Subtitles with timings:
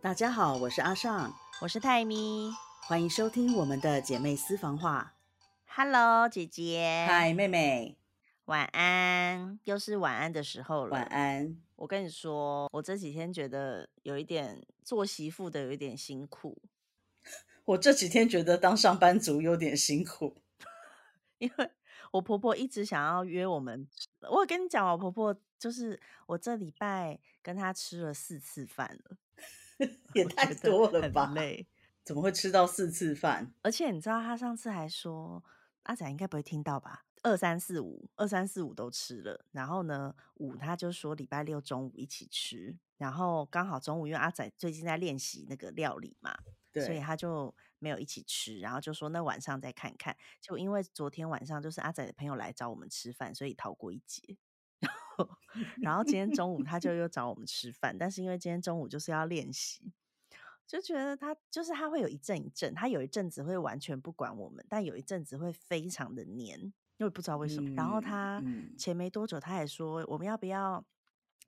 [0.00, 2.52] 大家好，我是阿尚，我是泰咪。
[2.86, 5.16] 欢迎收听我们的姐妹私房话。
[5.66, 7.04] Hello，姐姐。
[7.08, 7.96] 嗨，妹妹，
[8.44, 10.92] 晚安，又是晚安的时候了。
[10.92, 11.02] 晚。
[11.06, 11.60] 安。
[11.74, 16.62] 我跟你说，我这几天觉得有一点做媳妇的有一点辛苦，
[17.66, 20.36] 我这几天觉得当上班族有点辛苦，
[21.38, 21.70] 因为
[22.12, 23.88] 我婆婆一直想要约我们。
[24.30, 29.16] 我跟你讲，我婆婆就是我这礼拜跟她吃了四次饭了，
[30.14, 31.34] 也太多了吧很？
[31.34, 31.66] 累。
[32.04, 33.52] 怎么会吃到四次饭？
[33.62, 35.44] 而且你知道，他上次还说，
[35.82, 37.04] 阿仔应该不会听到吧？
[37.22, 46.34] 二三四五，二三四五都吃了，然后呢，五他就说礼拜六中午一起吃，然后刚好中午因为阿仔最近在练习那个料理嘛，
[46.72, 50.16] 所以，他就没有一起吃，然后就说那晚上再看看。
[50.40, 54.38] 就因为昨天晚上就是阿仔的朋友来找我们吃饭，所以逃过一劫。
[55.80, 59.92] 然后，今天中午他就又找我们吃饭，但是因为今天中午就是要练习，
[60.66, 66.60] 就觉得他就是他会有一阵一阵，他有一阵子会完全不管我们，但有一阵子会非常的黏，
[66.98, 67.74] 因为不知道为什么。
[67.74, 70.84] 然后嗯他嗯前没多久他还说我们要不要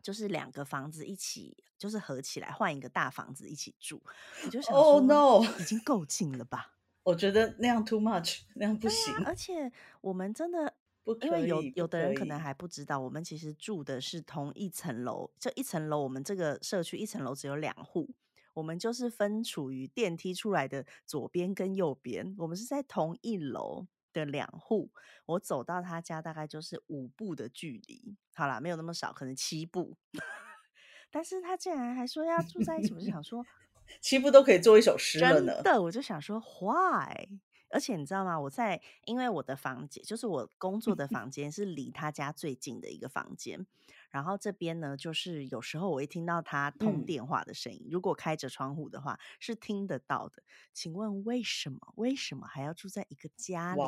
[0.02, 4.02] 就是两个房子一起就是合起来换一个大房子一起住，
[4.44, 5.44] 我就想说 Oh no！
[5.60, 6.76] 已经够近了吧？
[7.02, 10.74] 我觉得那样 too much，那样不行，啊，而且我们真的
[11.14, 11.86] 不可因为有，有。
[11.86, 15.30] 的人可能还不知道，我们其实住的是同一层楼。
[15.38, 18.14] 这一层楼，我们这个社区一层楼只有两户，
[18.54, 24.90] 我们就是分处于电梯出来的左边跟右边，我们是在同一楼的两户。
[25.26, 29.96] 我走到他家大概就是五步的距离，好啦，没有那么少，可能七步。
[31.10, 33.44] 但是他竟然还说要住在一起，我就想说，
[34.00, 35.54] 七步都可以做一首诗了呢。
[35.54, 37.26] 真的，我就想说，why？
[37.70, 38.38] 而且你知道吗？
[38.38, 43.66] 我在因为我的房间，就是我工作的房间是离他家最近的一个房间，
[44.10, 50.42] 然后这边呢，就是有时候我会听到他通嗯电话的声音，如果开着窗户的话是听得到的。
[50.72, 51.78] 请问为什么？
[51.96, 53.82] 为什么还要住在一个家里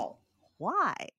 [0.56, 1.12] ，？Why？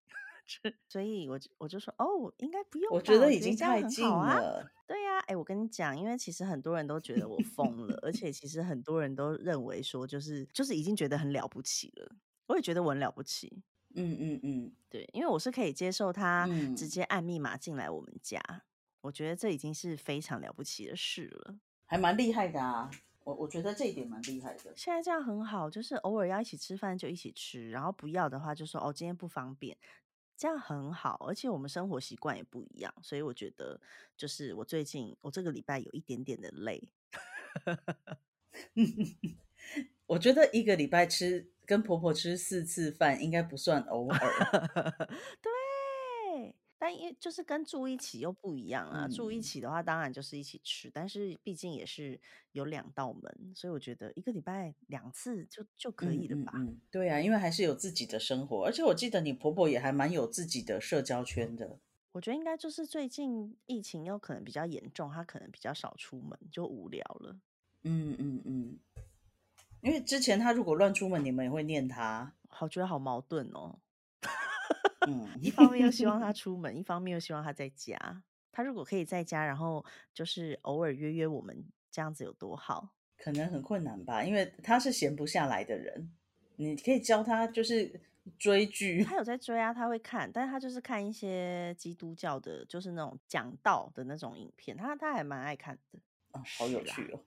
[0.89, 4.05] 所以我就我就说，哦，应该不用，我觉得已经太近。
[4.07, 4.69] 了。
[4.85, 12.11] 对呀、哎，我跟你讲，因为其实很多人都觉得我疯了，而 且其实很多人都认为说，就是就是已经觉得很了不起了。
[12.47, 13.63] 我也觉得我很了不起，
[13.95, 16.45] 嗯嗯嗯对，因为我是可以接受他
[16.75, 18.41] 直嗯，接按密码进来我们家，
[19.01, 21.55] 我觉得这已经是非常了不起的事了。
[21.85, 22.89] 还蛮厉害的啊。
[23.25, 24.73] 我我觉得这一点蛮厉害的。
[24.75, 29.77] 现在这样很好，就是偶尔要一起吃饭就一起吃，然后不要的话就说哦今天不方便，
[30.35, 31.25] 这样很好。
[31.25, 33.79] 而且我们生活习惯也不一样，所以我觉得
[34.17, 36.91] 就是我最近我这个礼拜有一点点的累。
[40.13, 44.19] 我觉得一个礼拜吃跟婆婆吃四次饭应该不算偶尔。
[45.41, 49.07] 对，但因为就是跟住一起又不一样啊。
[49.07, 52.19] 住一嗯，起的话，当然就是一起吃，但是毕竟也是
[52.51, 56.53] 有两道门，所以我觉得一个礼拜两次就就可嗯以了吧。
[56.57, 61.79] 嗯嗯，对啊，因为还是有自己的生活，而且我记得你婆婆也还蛮有自己的社交圈的。
[62.11, 67.35] 我觉得应该就是最近疫情又可能比较严重，她可能比较少出门，就无聊了。
[67.85, 68.79] 嗯嗯嗯，
[69.83, 72.33] 因为之前他如果乱出门，你们也会念他。
[72.47, 73.77] 好觉得好矛盾哦，
[75.07, 78.23] 嗯， 一方面又希望他 出门，一方面又希望他在家。
[78.51, 79.83] 他如果可以在家，然后
[80.13, 82.93] 就是偶尔约约我们，这样子有多好？
[83.17, 86.09] 可能很困难吧，因为他是闲不下来的人。
[86.55, 87.99] 你可以教他就是
[88.39, 89.03] 追剧。
[89.03, 95.99] 他有在追啊，他会看，但是他就是看一些基督教的，就是那种讲道的那种影片，他他还蛮爱看的。
[96.31, 97.19] 啊，好有，趣哦！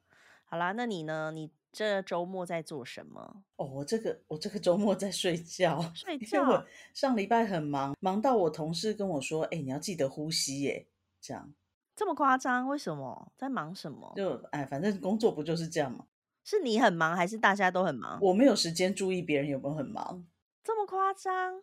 [0.45, 1.33] 好啦，那你呢？
[1.33, 3.43] 你这周末在做什么？
[3.57, 6.67] 哦，我这个我这个周末在睡觉， 睡因为我觉？
[6.95, 10.87] 上礼拜很忙，忙到我同事跟我说：“哎、你要记得呼吸耶。”
[11.21, 11.53] 这样
[11.95, 12.67] 这么夸张？
[12.67, 13.31] 为什么？
[13.37, 14.11] 在忙什么？
[14.17, 16.07] 就哎，反正工作不就是这样嘛。
[16.45, 18.19] 是你很忙，还是大家都很忙？
[18.23, 20.25] 我没有时间注意别人有没有很忙，
[20.65, 21.61] 这么夸张？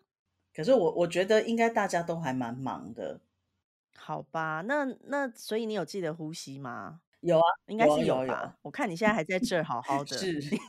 [0.53, 3.19] 可是我我觉得应该大家都还蛮忙的。
[3.97, 6.99] 好吧，那那所以你有记得呼吸吗？
[7.23, 10.15] 有啊，应该是有吧啊，我看你现在还在这儿好好 的，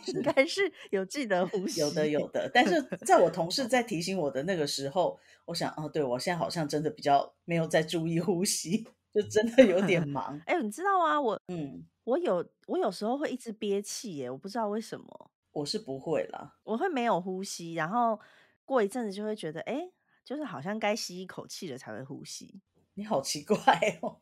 [0.06, 1.80] 应 该是有记得呼吸。
[1.80, 10.40] 有的有的，但是在我同事 在提醒我的那个时候，我想哦，对我现在好像真的比较没有在注意呼吸，就真的有点忙。
[10.46, 11.20] 哎、你知道吗？
[11.20, 16.56] 我嗯，我有我有时候会一直憋气耶，我不知道为什么，我是不会啦。
[16.62, 18.20] 我会没有呼吸，然后
[18.64, 19.90] 过一阵子就会觉得，哎、
[20.24, 22.60] 就是好像该吸一口气了才会呼吸。
[22.94, 23.58] 你好奇怪
[24.02, 24.20] 哦。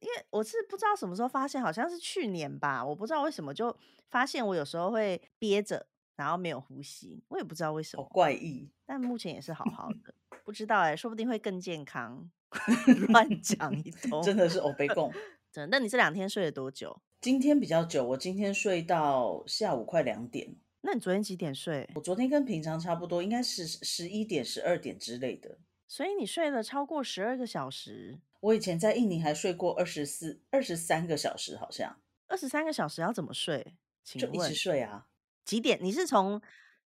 [0.00, 3.76] 因为我是不知道什么时候发现，好像是去年吧，我不知道为什么就
[4.10, 5.86] 发现我有时候会憋着，
[6.16, 8.70] 然后没有呼吸，我也不知道为什好么，怪异。
[8.86, 10.14] 但目前也是好好 的，
[10.44, 12.30] 不知道哎、说不定会更健康。
[13.08, 15.12] 乱讲一通，真的是欧北贡。
[15.50, 15.76] 真的。
[15.76, 16.96] 那你这两天睡了多久？
[17.20, 20.54] 今天比较久，我今天睡到下午快两点。
[20.82, 21.88] 那你昨天几点睡？
[21.96, 25.58] 我昨天跟平常差不多，应该是十一点、十二点之类的。
[25.88, 28.20] 所以你睡了超过十二个小时。
[28.44, 31.96] 我以前在印尼还睡过二十四、二十三个小时，好像。
[32.26, 33.74] 二十三个小时要怎么睡？
[34.02, 35.06] 请就一直睡啊。
[35.46, 35.78] 几点？
[35.80, 36.40] 你是从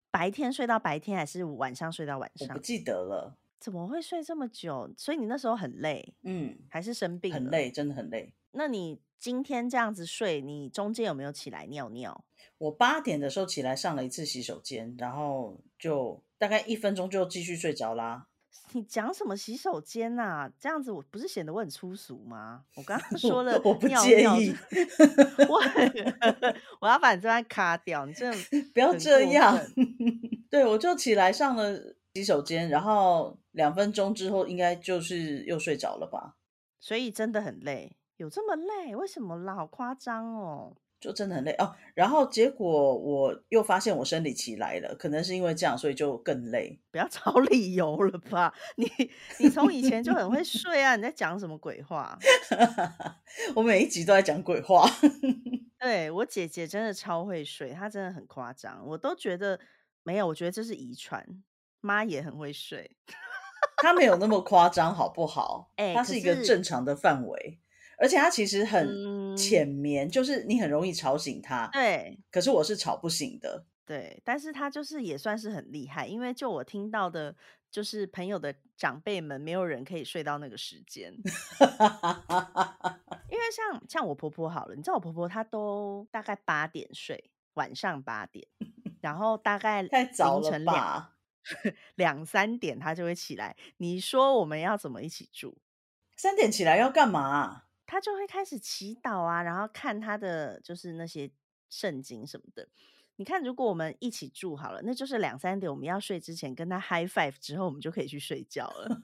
[0.09, 2.47] 白天睡到白天，还是晚上睡到晚上？
[2.47, 3.37] 我不记得了。
[3.59, 4.89] 怎么会睡这么久？
[4.95, 7.33] 所以你那时候很累，嗯，还是生病？
[7.33, 8.33] 很累，真的很累。
[8.51, 12.23] 那你今天这样子睡，你中间有没有起来尿尿？
[12.57, 18.27] 我八点的时候起来上了一次洗手间，然后就大概一分钟就继续睡着啦。
[18.71, 20.49] 你讲什么洗手间呐？
[20.59, 22.63] 这样子我不是显得我很粗俗吗？
[22.75, 24.55] 我刚刚 说了，我不介意。
[25.47, 25.61] 我
[26.81, 28.31] 我要把你这段卡掉，你这
[28.73, 29.59] 不要这样。
[30.49, 36.35] 对，我就起来上了洗手间，然后两分钟之后应该就是又睡着了吧？
[36.79, 38.95] 所以真的很累，有这么累？
[38.95, 39.55] 为什么啦？
[39.55, 40.75] 好夸张哦！
[40.99, 46.77] 就真的很累哦，然后结果我又发现我生理期来了，可能是因为这样，所以就更累。
[46.91, 48.53] 不要找 理由了吧？
[48.75, 48.85] 你
[49.39, 50.95] 你从以前就很会睡啊？
[50.95, 52.17] 你在讲什么鬼话？
[53.55, 54.89] 我每一集都在讲鬼话。
[55.79, 59.57] 对我姐姐真的超会睡，她真的很夸张，我都觉得
[60.03, 61.25] 没有，我觉得这是遗传。
[61.81, 62.97] 妈也很会睡，
[63.77, 65.71] 她没有那么夸张，好不好？
[65.77, 67.61] 哎，她是一个正常的范围。
[67.99, 71.67] 而且他其实很浅眠，就是你很容易吵醒他。
[71.73, 73.65] 对，可是我是吵不醒的。
[73.85, 77.35] 对，但是他就是也算是很厉害，因为就我听到的，
[77.71, 81.11] 就是朋友的长辈们，没有人可以睡到那个时间。
[83.29, 88.47] 因为像像我婆婆好了，你知道我婆婆她都大概八点睡，晚上八点，
[89.01, 91.15] 然后大概太早了吧，
[91.95, 93.57] 两三点她就会起来。
[93.77, 95.57] 你说我们要怎么一起住？
[96.15, 97.63] 三点起来要干嘛？
[97.89, 101.31] 他就会开始祈祷啊，然后看他的就是那些
[101.69, 102.67] 圣经什么的。
[103.15, 109.01] 你看，如果我们一起住好了，那就是两三点我们要睡之前跟他 high five 之后，我们就可以去睡觉了。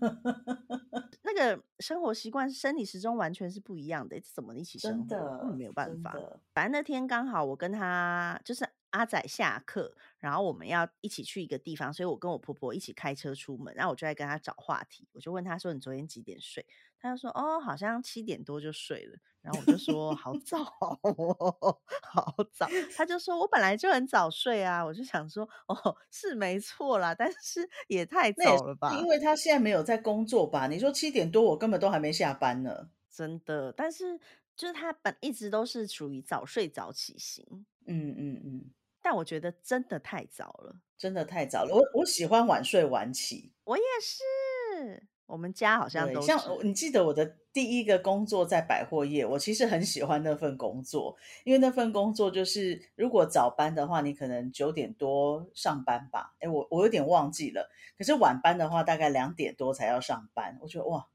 [1.24, 5.52] 那个生活习惯、生理时钟完全是不一样的，怎么一起生活？
[5.58, 6.16] 没有办法。
[6.54, 16.66] 反正那天刚好我跟他就是阿仔下课，然后我们要一起去一个地方，所以我跟我婆婆一起开车出门，然后我就在跟他找话题，我就问他说：“你昨天几点睡？”
[17.00, 20.64] 他就说：“哦，好像七点多就睡了。”然后我就说：“好 早，
[22.02, 29.02] 好早。”他就说：“我本来就很早睡啊。”我就想说：“哦，是没错啦，但是也太早了吧？
[29.02, 30.68] 因为他现在没有在工作吧？
[30.68, 34.20] 你说七点多，我根本都还没下班呢。”真的，但是
[34.56, 37.66] 就是他本一直都是属于早睡早起型。
[37.88, 38.76] 嗯嗯嗯。
[39.02, 41.74] 但我觉得真的太早了，真的太早了。
[41.76, 45.08] 我我喜欢晚睡晚起，我也是。
[45.28, 57.70] 我们家好像都像你记得我的第一个工作在百货业，我其实很喜欢那份工作，因为那份工作就是如果早班的话，你可能九点多上班吧，哎，我我有点忘记了。
[57.98, 61.08] 可是晚班的话，大概两点多才要上班，我觉得哇，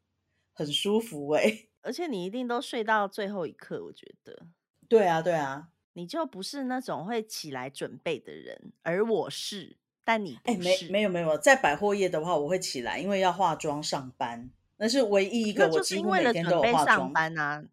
[0.54, 1.68] 很舒服哎。
[1.82, 4.46] 而且你一定都睡到最后一刻，我觉得。
[4.88, 9.79] 对啊，对啊，你就不是那种会起来准备的人，而我是。
[10.04, 17.64] 但你哎，没没有没有，在百货业的话，我会起来，因为要化妆上班，那是唯一一个我几乎每天都有化妆班啊。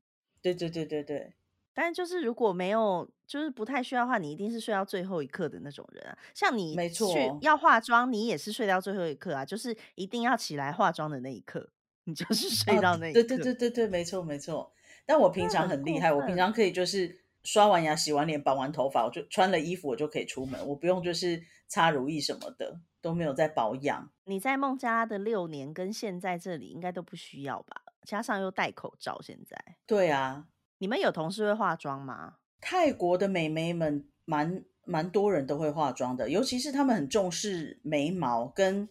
[0.42, 1.34] 对对对对对。
[1.74, 6.18] 但就是如果没有，就是不太需要的话，你一定是睡到最后一刻的那种人啊。
[6.34, 11.70] 像你没错，要化妆，你也是睡到最后一刻啊，就是一定要起来化妆的那一刻，
[12.06, 13.22] 你就是 睡到那一刻。
[13.22, 14.72] 对对对对对，没错没错。
[15.06, 17.16] 但我平常很厉害，我平常可以就是
[17.48, 21.42] 刷完牙、洗完脸、绑完头发，我就穿了衣服，我就可以出门，我不用就是。
[21.70, 24.10] 擦乳液什么的都没有在保养。
[24.24, 27.82] 你在孟加拉的六年跟现在这里应该都不需要吧？
[28.04, 30.48] 加上又戴口罩，现在对啊。
[30.78, 32.36] 你们有同事会化妆吗？
[32.62, 38.88] 泰国的美眉们蛮蛮多人都会化妆的，尤其是他们很重视眉毛跟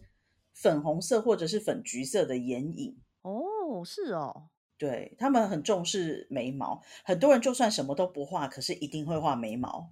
[0.53, 2.95] 粉红色或者是粉橘色的眼影。
[3.23, 9.89] 哦，是哦，对他们很重视眉毛，很多人就算什么都不画，可是一定会画眉毛。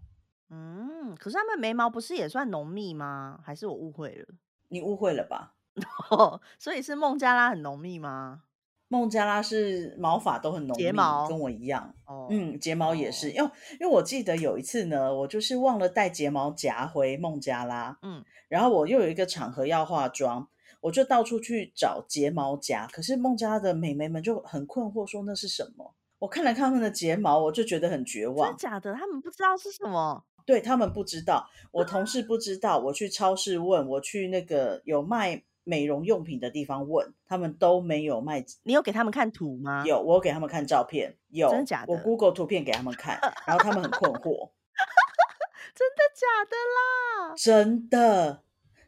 [0.49, 3.39] 嗯，可是他们眉毛不是也算浓密吗？
[3.43, 4.27] 还是我误会了？
[4.67, 5.55] 你误会了吧？
[6.59, 8.43] 所以是孟加拉很浓密吗？
[8.87, 11.95] 孟加拉是毛发都很浓密，睫毛跟我一样。
[12.05, 13.49] 哦，嗯，睫毛也是，因为
[13.79, 20.47] 因为我记得有一次呢，我就是忘了带睫毛夹回孟加拉，嗯，然后我又有一个场合要化妆，
[20.85, 25.95] 我就到处去找睫毛夹，可是孟加拉的美眉们就很困惑，说那是什么？
[26.19, 28.49] 我看了看他们的睫毛，我就觉得很绝望。
[28.49, 28.93] 真的假的？
[28.93, 30.23] 他们不知道是什么？
[30.45, 32.77] 对他们不知道， 我同事不知道。
[32.77, 38.45] 我去超市问，我去那个有卖美容用品的地方问，他们都没有卖。
[38.61, 39.83] 你有给他们看图吗？
[39.87, 41.17] 有，我有给他们看照片。
[41.29, 41.91] 有，真的假的？
[41.91, 44.51] 我 Google 图片给他们看，然后他们很困惑。
[45.73, 47.33] 真的假的啦？
[47.35, 48.43] 真的。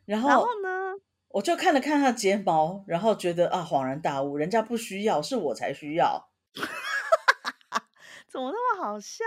[0.06, 0.94] 然后呢？
[1.30, 6.30] 我就看了看他睫毛，然后觉得啊，恍然大悟，人家不需要，是我才需要。
[8.32, 9.24] 怎么那么好笑？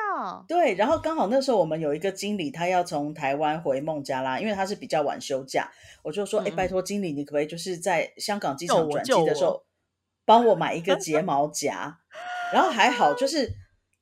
[0.49, 5.71] 对，然后刚好那时候我们有一个经理，他要从台湾回孟加拉，因为他是比较晚休假，
[6.03, 9.65] 我就说，哎，拜托经理，你可不可以就是在香港机场转机的时候，
[10.25, 11.99] 帮我买一个睫毛夹？
[12.53, 13.53] 然后还好，就是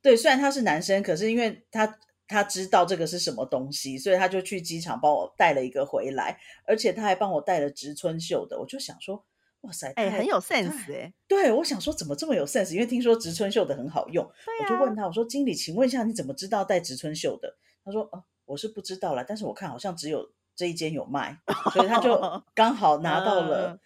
[0.01, 1.97] 对，虽然他是男生，可是因为他。
[2.29, 8.59] 他知道这个是什么东西，所以他就去机场帮我带了一个回来，而且他还帮我带了植村秀的。
[8.59, 9.25] 我就想说，
[9.61, 11.11] 哇塞，哎，很有 sense 哎。
[11.27, 12.71] 对，我想说怎么这么有 sense？
[12.73, 17.57] 因为听说植村秀的很好用，我就问他，我说经理，请问一下，你怎么知道带植村秀的？
[17.83, 21.35] 他说，哦，我是不知道了，但是我看好像只有这一间有卖，
[21.73, 22.21] 所以他就
[22.53, 23.79] 刚好拿到了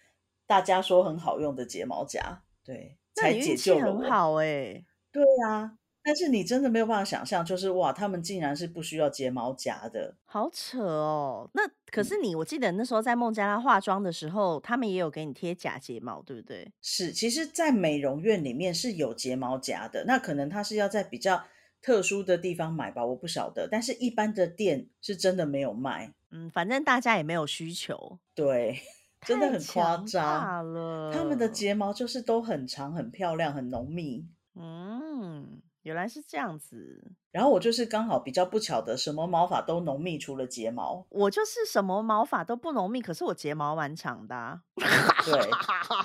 [0.46, 4.00] 大家说很好用的睫毛夹，对，才解救了我。
[4.00, 5.78] 很好哎，对呀。
[6.04, 11.48] 但是你真的没有办法想象，就是哇，他们竟然是不需要睫毛夹的，好扯哦。
[11.54, 16.70] 那可是你，我记得那时候在孟加拉化妆的时候，他们也有给你贴假睫毛，对不对？
[16.82, 21.44] 是，其实，在美容院里面是有睫毛夹的，那可能他是要在比较
[21.80, 23.66] 特殊的地方买吧，我不晓得。
[23.70, 28.78] 但是一般的店是真的没有卖，嗯，反正大家也没有需求，对，
[29.24, 31.10] 真的很夸张了。
[31.14, 35.62] 他们的睫毛就是都很长、很漂亮、很浓密，嗯。
[35.84, 41.06] 原来是这样子，然后我就是刚好比较不巧的，什么毛发都浓密，除了睫毛。
[41.10, 44.60] 我就是什么毛发都不浓密，可是我睫毛蛮长的。
[44.76, 45.50] 对，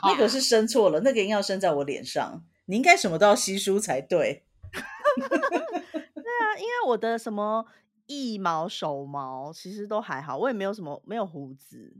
[0.03, 2.43] 那个是生错了，那个应该要生在我脸上。
[2.65, 4.43] 你应该什么都要稀疏才对。
[5.17, 7.65] 对啊，因为我的什么
[8.07, 11.95] 腋毛、手毛其实都还好，我也没有什么没有胡子。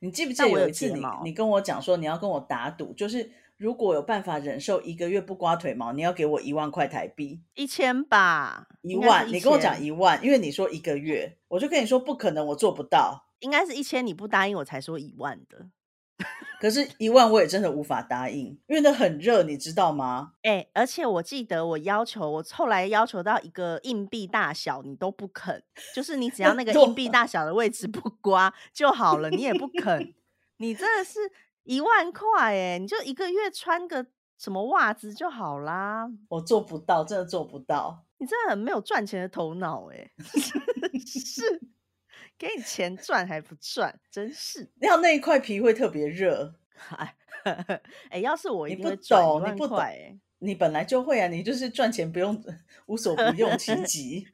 [0.00, 3.32] 你记不记得有一次你你跟我讲说你要跟我打赌，就是。
[3.62, 9.32] 如果有办法忍受一个月不刮腿毛，你要给我一万块台币，一千吧，一万。
[9.32, 13.28] 你跟我讲一万，因为你说一个月，我就跟你说不可能，我做不到。
[13.38, 15.68] 应该是一千，你不答应我才说一万的。
[16.60, 20.32] 可是，一万我也真的无法答应，因为那很热，你知道吗？
[20.42, 25.62] 哎，而且我记得我要求，我后来要求到一个硬币大小，你都不肯，
[25.94, 30.12] 就是你只要那个硬币 大小的位置不刮就好了，你也不肯，
[30.58, 31.20] 你真的是。
[31.64, 34.06] 一万块哎，你就一个月穿个
[34.38, 36.08] 什么袜子就好啦。
[36.28, 38.04] 我做不到，真的做不到。
[38.18, 40.10] 你真的很没有赚钱的头脑哎，
[41.06, 41.60] 是
[42.38, 44.70] 给你钱赚还不赚，真是。
[44.80, 46.54] 要那一块皮会特别热。
[46.96, 47.16] 哎
[48.10, 49.78] 哎，要是我你不懂，你不懂，
[50.38, 52.40] 你本来就会啊，你就是赚钱不用
[52.86, 54.26] 无所不用其极，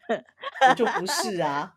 [0.68, 1.74] 我 就不是啊。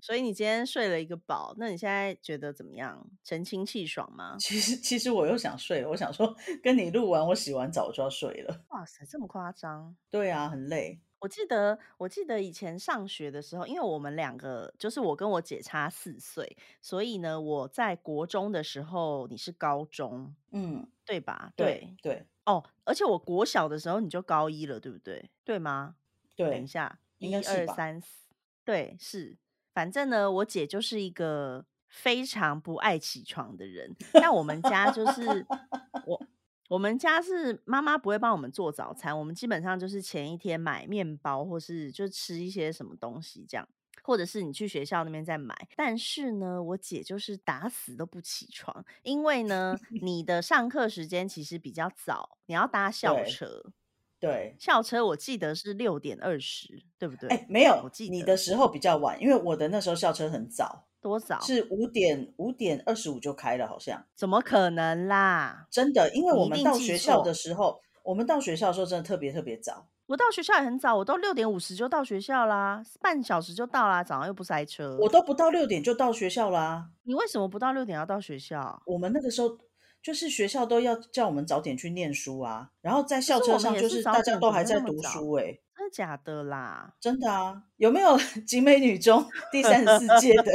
[0.00, 3.06] 所以你今天睡了一个饱，那你现在觉得怎么样？
[3.24, 4.36] 神清气爽吗？
[4.38, 5.88] 其实，其实我又想睡了。
[5.88, 8.64] 我想说，跟你录完，我洗完澡就要睡了。
[8.68, 9.96] 哇塞，这么夸张？
[10.10, 11.00] 对啊，很累。
[11.20, 21.52] 我记得，我记得以前上学的时候，因为我们两个就是我跟我姐差四岁，所以呢，我在国中的时候，你是高中，嗯，对吧？
[21.56, 22.24] 对对。
[22.46, 25.28] 哦，而且我国小的时候你就高一了，对不对？
[25.44, 25.96] 对吗？
[26.36, 26.50] 对。
[26.50, 28.06] 等一下，一二三四，
[28.64, 29.36] 对，是。
[29.78, 33.94] 反正呢，我姐就是一个非常不爱起床的人。
[34.12, 35.46] 但我们家就是
[36.04, 36.20] 我，
[36.68, 43.68] 我们家是妈妈不会帮我们做早餐，我们基本上就是前一天买面包，或是就吃一些什么东西这样，
[44.02, 45.56] 或者是你去学校那边再买。
[45.76, 53.70] 但是呢，我姐就是打死都不起床，因为呢，你的上课时间其实比较早，你要搭校车。
[54.20, 57.28] 对，校车我记得是六点二十，对不对？
[57.28, 61.38] 哎，没有，你的时候比较晚，因为我的那时候校车很早，多早？
[61.40, 64.04] 是五点五点二十五就开了，好像。
[64.16, 65.68] 怎么可能啦？
[65.70, 69.86] 真的，因为我们到学校的时候，我们到学校的时候真的特别特别早。
[70.06, 74.96] 我到学校也很早，我都六点五十就到学校啦，半小时就到啦，早上又不塞车。
[75.00, 76.88] 我都不到六点就到学校啦。
[77.04, 78.82] 你为什么不到六点要到学校？
[78.86, 79.56] 我们那个时候。
[80.02, 85.44] 就是学校都要叫我们早点去念书啊，然后在校车上就是大家都还在读书哎，
[85.76, 86.94] 真的假的啦？
[87.00, 90.52] 真的啊，有没有 景美女中 第三十四届的？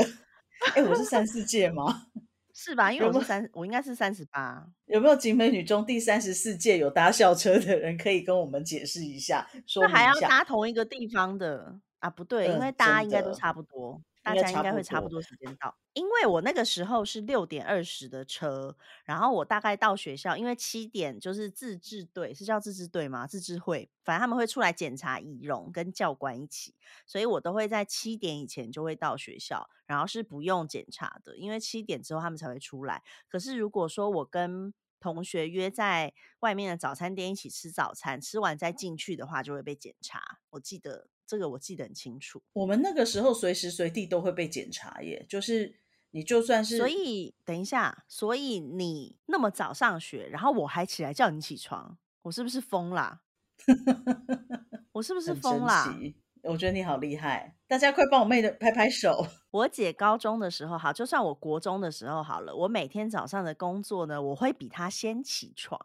[0.75, 2.07] 哎，我是三四届吗？
[2.55, 2.93] 是吧？
[2.93, 4.65] 因为我是三，我应该是三十八。
[4.85, 9.47] 有没有景美女中第三十四届有搭校车的人可以跟我们解释一下？
[9.65, 13.99] 说还要搭同一个地方的啊，不对，因为大家应该都差不多。
[14.23, 23.27] 大家应该会差不多时间到，因为我那个时候是六点二十的车，然后我大概到学校，因为七点就是自治队，是叫自治队吗？
[23.27, 26.73] 自治会，反正他们会出来检查仪容，跟教官一起，
[27.05, 33.03] 所以我都会在七点以前就会到学校，然后是不用检查的，因为七点之后他们才会出来。
[33.27, 40.39] 可是如果说我跟同学约在外面的早餐店一起吃早餐，吃完再进去的话，就会被检查。
[40.51, 41.09] 我记得。
[41.25, 42.41] 这个我记得很清楚。
[42.53, 45.75] 我们那个时候随时随地都会被检查耶，就是
[46.11, 46.77] 你就算是……
[46.77, 53.21] 所以等一下，所以你那么早上学，然后我还起来叫你起床，我是不是疯啦？
[54.93, 55.97] 我是不是疯啦？
[56.43, 59.25] 我觉得你好厉害，大家快帮我妹的拍拍手。
[59.51, 65.79] 我姐高中的时候好，就算我国中的时候好了，我每天早上的工作呢，我会比她先起床，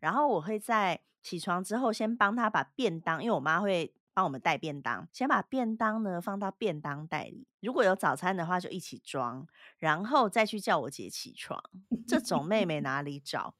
[0.00, 3.94] 然后我会在起床之后先帮她把便当，因为我妈会。
[4.14, 7.46] 帮我们带便当，先把便当呢放到便当袋里。
[7.60, 9.46] 如果有早餐的话，就一起装，
[9.78, 11.62] 然后再去叫我姐起床。
[12.06, 13.54] 这种妹妹哪里找？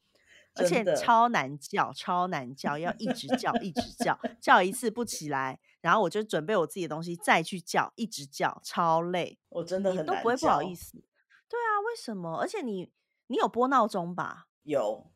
[0.55, 9.39] 而且超难叫，超难叫，要一直叫，一直叫，叫一次不起来，然后我就准备我自己的东西再去叫，一直叫，超累。
[9.49, 11.03] 我真的很都不会不好意思。
[11.49, 12.39] 对啊，为什么？
[12.39, 12.93] 而且你
[13.29, 14.49] 你有播闹钟吧？
[14.65, 15.11] 有，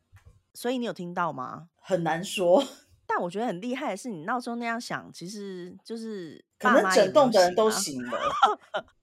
[0.55, 1.69] 所以你有听到吗？
[1.75, 2.63] 很难说。
[3.17, 8.19] 但我觉得很厉害的是，你闹钟那样响，其实就是可能整栋的人 都醒了。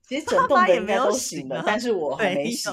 [0.02, 2.70] 其实整栋的人都醒了，但是我还没醒，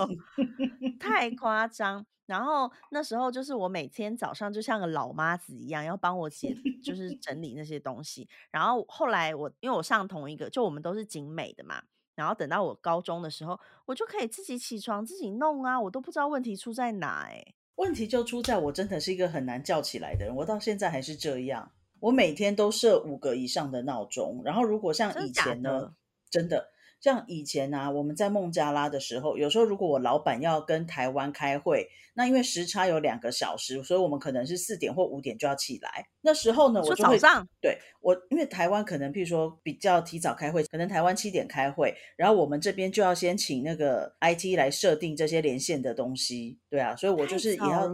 [1.00, 2.06] 太夸张。
[2.28, 8.30] 然后那时候就是我每天早上就像个老妈子一样，要帮我姐就是 整理那些东西。
[8.52, 11.82] 然后后来我因为我上同一个，就我们都是景美的嘛。
[12.14, 17.44] 然后等到我高中的时候，我就可以自己起床自己弄啊，我都不知道问题出在哪哎。
[17.82, 21.72] 问题就出在我真的是一个很难叫起来的人，我到现在还是这样。
[22.00, 25.94] 我每天都设五个以上的闹钟，然后如果像以前呢，
[26.30, 26.71] 真的。
[27.01, 36.05] 像以前啊，我们在孟加拉的时候，有时候如果我老板要跟台湾开会，那因为时差有两个小时，所以我们可能是四点或五点就要起来。
[36.22, 37.17] 那时候呢，我就会
[37.60, 47.89] 对我，因为台湾可能譬如说比较提早开会，可能台湾七点开会，然后我们这边就要先请那个 IT 来设定这些连线的东西，对啊，所以我就是也要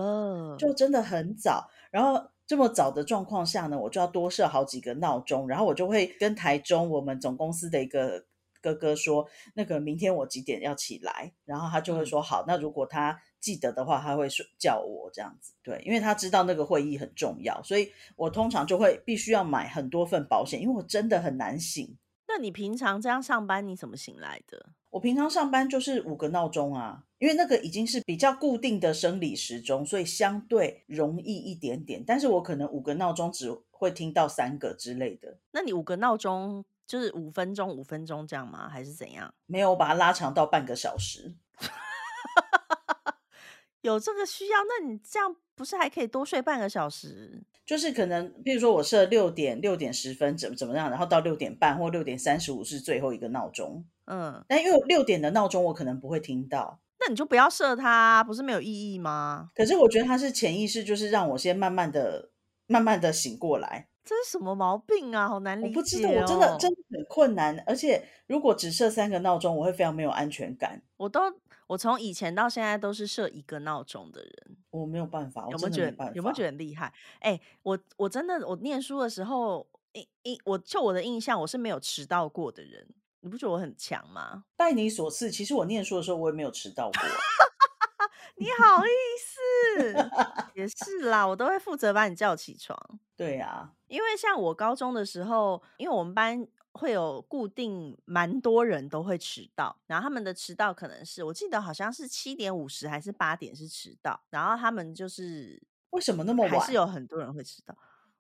[0.58, 8.26] 就真的很早，然后这么早的状况下呢，我就要多设好几个闹钟，然后我就会跟台中我们总公司的一个。
[8.62, 21.98] 哥哥说：“那个明天我几点要起来？”然后他就会说：“好，那如果他记得的话，他会说叫我这样子。”对，因为他知道那个会议很重要，所以我通常就会必须要买很多份保险，因为我真的很难醒。
[22.28, 24.72] 那你平常这样上班，你怎么醒来的？
[24.90, 32.04] 我平常上班就是五个闹钟啊，因为那个已经是比较固定的生理时钟，所以相对容易一点点。
[32.06, 35.38] 但是我可能五个闹钟只会听到三个之类的。
[35.52, 36.66] 那你五个闹钟？
[36.88, 38.70] 就是五分钟，五分钟这样吗？
[38.70, 39.32] 还是怎样？
[39.46, 41.36] 没有，我把它拉长到半个小时。
[43.82, 44.58] 有这个需要？
[44.64, 47.44] 那你这样不是还可以多睡半个小时？
[47.66, 53.86] 就是可能，比如说我设六点六点十分怎么怎么样，然后到六点半或六点三十五是最后一个闹钟。
[54.06, 59.50] 嗯，但因为六点的闹钟我可能不会听到，那你就不要设它，不是没有意义吗？
[59.54, 62.30] 可是我觉得它是潜意识，就是让我先慢慢的、
[62.66, 63.90] 慢慢的醒过来。
[64.08, 65.28] 这是什么毛病啊？
[65.28, 65.70] 好难理解。
[65.70, 67.62] 我不知道，我真的真的很困难。
[67.68, 70.82] 而且如果只设三个闹钟，我会非常没有安全感。
[70.96, 71.22] 我都
[71.68, 74.58] 我从以前到现在都是设一个闹钟的人。
[74.70, 76.94] 我没有办法，有没有觉得有没有觉得很厉害？
[77.20, 82.88] 哎，我我真的我念书的时候，印印我就我的印象，我是没有迟到过的人。
[83.20, 84.46] 你不觉得我很强吗？
[84.56, 87.02] 拜你所赐，其实我念书的时候我也没有迟到过。
[88.40, 88.90] 你好意
[89.20, 90.10] 思？
[90.54, 92.78] 也是啦，我都会负责把你叫起床。
[93.18, 106.60] 对呀，因为像我高中的时候，因为我们班会有固定蛮多人都会迟到，然后他们的迟到可能是我记得好像是七点五十还是八点是迟到，然后他们就是为什么那么晚？
[106.60, 107.76] 还是有很多人会迟到？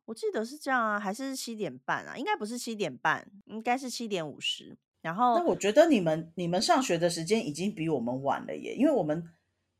[0.05, 2.17] 我记得是这样啊，还是七点半啊？
[2.17, 4.77] 应该不是七点半，应该是七点五十。
[5.01, 9.29] 然后那我觉得你们你们上学的时间已经比我们晚了耶，因为我们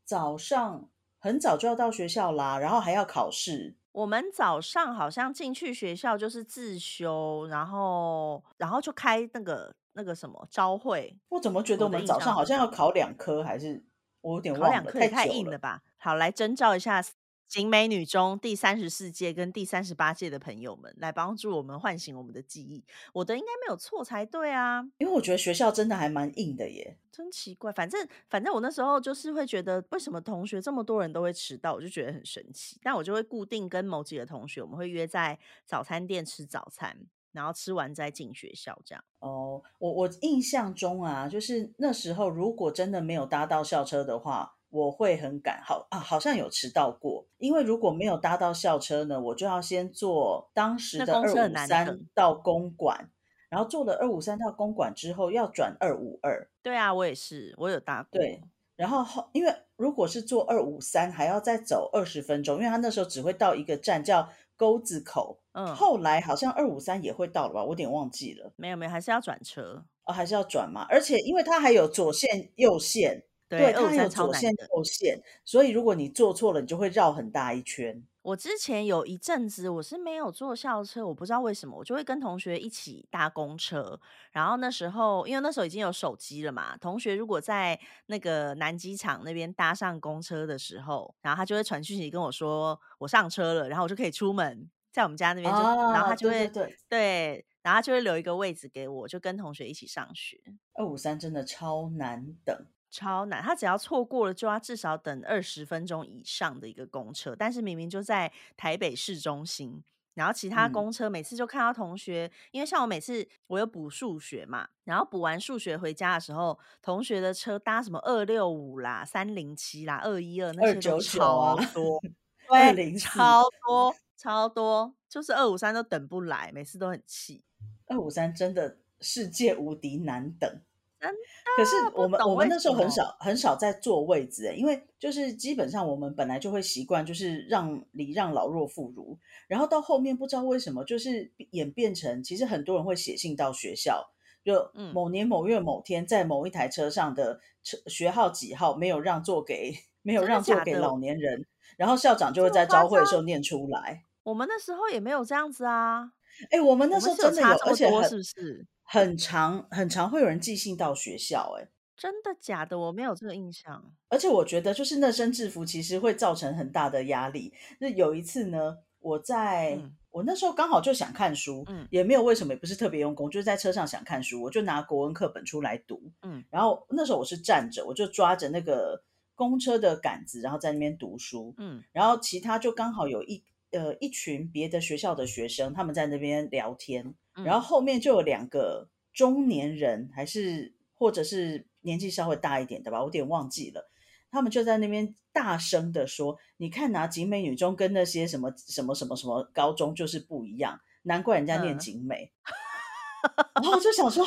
[0.03, 3.75] 早上很早就要到学校啦，然后还要考试。
[3.97, 11.17] 我们早上好像进去学校就是自修，然后然后就开那个那个什么招会。
[11.29, 13.83] 我怎么觉得我们早上好像要考两科，还是
[14.21, 15.81] 我有点忘了，太硬了吧？
[15.97, 17.03] 好，来征召一下。
[17.47, 22.83] 景美女中第三十四届跟第三十八届的朋友们，来帮助我们唤醒我们的记忆。
[23.13, 26.97] 我的应该没有错才对啊，因为我觉得学校真的还蛮硬的耶。
[27.11, 32.77] 真奇怪，反正反正我那时候就是会觉得，为什么同学这么多人都会迟到，我就觉得很神奇。
[32.83, 37.07] 但我就会固定跟某几个同学，我们会约在早餐店吃早餐。
[37.33, 39.03] 然后吃完再进学校这样。
[39.19, 47.25] 哦，我我印象中啊，就是那时候如果真的没有搭到校车的话，我会很赶，好啊，好像有迟到过。
[47.37, 53.09] 因为如果没有搭到校车呢，我就要先坐当时的二五三到公馆，
[53.49, 56.47] 然后坐了二五三到公馆之后要转二五二。
[56.61, 58.19] 对啊，我也是，我有搭过。
[58.19, 58.41] 对，
[58.75, 64.29] 然后后因为如果是坐二五三，还要再走二十分钟，因为他那时候只会到一个站叫。
[64.59, 68.51] 沟子口，嗯，后来好像二五三也会到了吧，我有点忘记了。
[68.55, 70.83] 没有没有，还是要转车哦，还是要转嘛。
[70.89, 78.03] 而且因为它还有左线右线，对，它有左线右线，所以如果你坐错了，你就会绕很大一圈。
[78.21, 83.97] 我之前有一阵子我是没有坐校车，我不知道为什么，我就会跟同学一起搭公车。
[84.33, 96.51] 然后那时候，因为那时候已经有手机了嘛，同学如果在那个南机场那边搭上公车的时候，然后他就会传讯息跟我说我上车了，然后我就可以出门，在我们家那边就，然后他就会
[96.89, 100.37] 对，然后他就会留一个位置给我，就跟同学一起上学。
[100.73, 102.65] 二五三真的超难等。
[102.89, 107.35] 超难，他只要错过了，就要至少等二十分钟以上的一个公车。
[107.35, 122.01] 但是明明就在台北市中心，然后其他公车每次就看到同学，因为像我每次我有补数学嘛，然后补完数学回家的时候，同学的车搭什么二六五啦、三零七啦、二一二那些都超 多，
[122.47, 127.43] 对，超多超多，就是二五三都等不来，每次都很气。
[127.87, 130.61] 二五三真的世界无敌难等。
[130.99, 131.13] 真
[131.55, 144.09] 可是我们我们那时候很少很少在坐位置哎，因为就是基本上我们本来就会习惯就是让礼让老弱妇孺，然后到后面不知道为什么就是演变成，其实很多人会写信到学校，
[144.43, 151.45] 就某年某月某天在某一台车上的车学号几号没有让座给没有让座给老年人，
[151.77, 154.03] 然后校长就会在招会的时候念出来。
[154.23, 156.11] 我们那时候也没有这样子啊，
[156.49, 158.65] 哎，我们那时候真的有，而且是不是？
[158.89, 162.79] 很常很常，会有人寄信到学校，哎，真的假的？
[162.79, 163.93] 我没有这个印象。
[164.07, 167.53] 而且我觉得，就是那身制服其实会造成很大的压力。
[167.79, 169.77] 那有一次呢，我在
[170.09, 179.03] 我那时候刚好就想看书，嗯，也没有为什么，也不是特别用功，就是在车上想看书，我就拿国文课本出来读，嗯，然后那时候我是站着，我就抓着那个
[179.35, 187.13] 公车的杆子，然后在那边读书，嗯，然后其他就刚好有一呃一群别的学校的学生，他们在那边聊天。
[187.43, 193.89] 然后后面就有两个中年人，还是或者是年纪稍微大一点的吧，我有点忘记了。
[194.29, 202.31] 他们就在那边大声的说：“你看拿景美女中跟那些什么什么什么什么高中就是不一样，难怪人家念景美。
[203.55, 204.25] ”然后就想说：“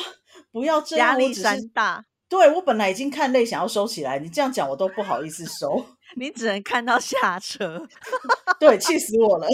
[0.51, 5.85] 不要这样，压力山大。”对我本来已经看累，想要收起来，你这样讲我都不好意思收。
[6.15, 7.85] 你只能看到下车，
[8.59, 9.47] 对，气死我了。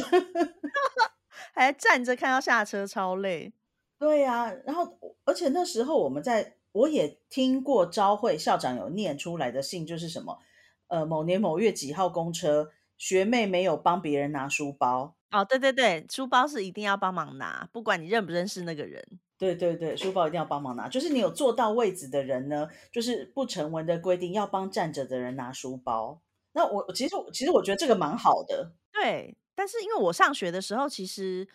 [1.58, 3.54] 还站着看到下车，超累。
[4.00, 10.40] 对呀，然后而且那时候我们在，我也听过招会校长有念出来的信，就是什么，
[10.88, 15.16] 呃，某年某月几号公车，学妹没有帮别人拿书包。
[15.32, 19.04] 哦，对对对，书包是一定要帮忙拿，不管你认不认识那个人。
[19.40, 26.22] 对对对，书包一定要帮忙拿，就是你有坐到位子的人呢，就是不成文的规定要帮站着的人拿书包。
[26.54, 28.74] 那我其实其实我觉得这个蛮好的。
[28.92, 29.36] 对。
[29.58, 31.48] 但是因为我上学的时候其实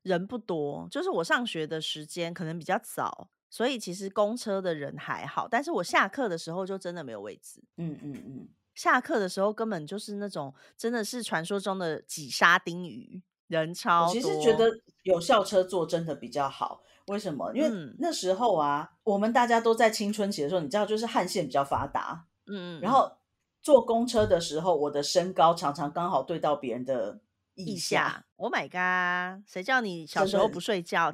[0.00, 5.46] 人不多，就是我上学的时间可能比较早，所以其实公车的人还好。
[5.46, 7.62] 但是我下课的时候就真的没有位置。
[7.76, 14.14] 嗯嗯嗯，下课的时候根本就是那种真的是传说中的挤沙丁鱼，人超多。
[14.14, 16.82] 其实觉得有校车坐真的比较好。
[17.08, 17.52] 为什么？
[17.54, 22.24] 因为那时候啊，我们大家都在青春期的时候，你知道，就是汗腺比较发达。
[22.46, 22.80] 嗯嗯。
[22.80, 23.12] 然后
[23.60, 27.20] 坐公车的时候，我的身高常常刚好对到别人的。
[27.64, 29.44] 一下，Oh my god！
[29.46, 31.12] 谁叫你小时候不睡觉，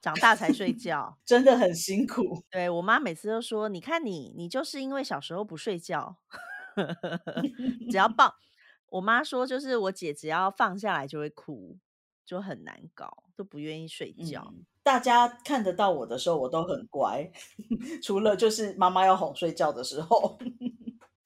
[0.00, 2.42] 长大才睡觉， 真的很辛苦。
[2.50, 6.16] 对我妈每次都说：“你看你，你就是因为小时候不睡觉，
[7.90, 8.34] 只要抱。”
[8.90, 11.76] 我妈说：“就是我姐只要放下来就会哭，
[12.24, 17.30] 就很难搞，都不愿意睡觉。”大家看得到我的时候，我都很乖，
[18.02, 20.38] 除了就是妈妈要哄睡觉的时候。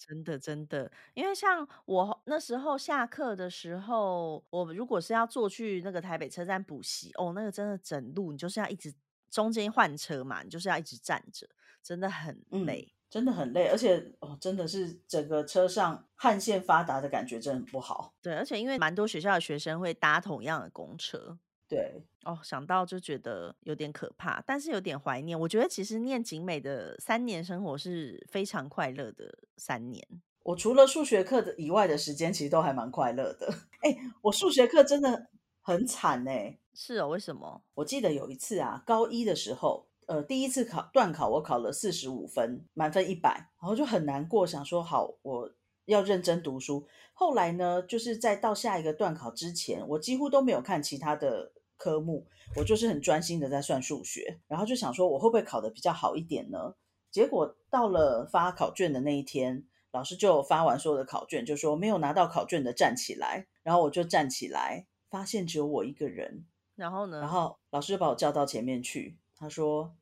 [0.08, 8.92] 真的，真的，因为像我那时候下课的时候，我如果是要坐去那个台北车站补习，哦，那个真的整路你就是要一直
[9.30, 11.48] 中间换车嘛，你就是要一直站着，
[11.82, 18.14] 真的很累，真的很累，而且哦，真的是整个车上汗腺发达的感觉，真的很不好。
[18.20, 21.38] 对，而且因为蛮多学校的学生会搭同样的公车。
[21.68, 25.38] 对哦，想到就觉得有点可怕，但是有点怀念。
[25.38, 30.06] 我觉得其实念景美的三年生活是非常快乐的三年。
[30.44, 33.52] 我除了数学课的以外的时间，其实都还蛮快乐的。
[33.82, 35.28] 哎，我数学课真的
[35.60, 36.58] 很惨哎。
[36.74, 37.62] 是哦，为什么？
[37.74, 45.52] 我记得有一次啊，高一的时候，呃，第一次考段考，我考了四十五分，满分一百，然后就很难过，想说好，我
[45.84, 46.86] 要认真读书。
[47.12, 51.52] 后来呢，就是在到下一个段考之前，我几乎都没有看其他的
[51.82, 56.76] 科目，我就是很专心的在算数学，然后就想说，我会不会考的比较好一点呢？
[57.10, 66.46] 结果到了发考卷的那一天，老师就发完所有的考卷，就说没有拿到考卷的站起来，然后我就站起来，发现只有我一个人。
[66.76, 67.18] 然后呢？
[67.18, 69.96] 然后老师就把我叫到前面去，他说：“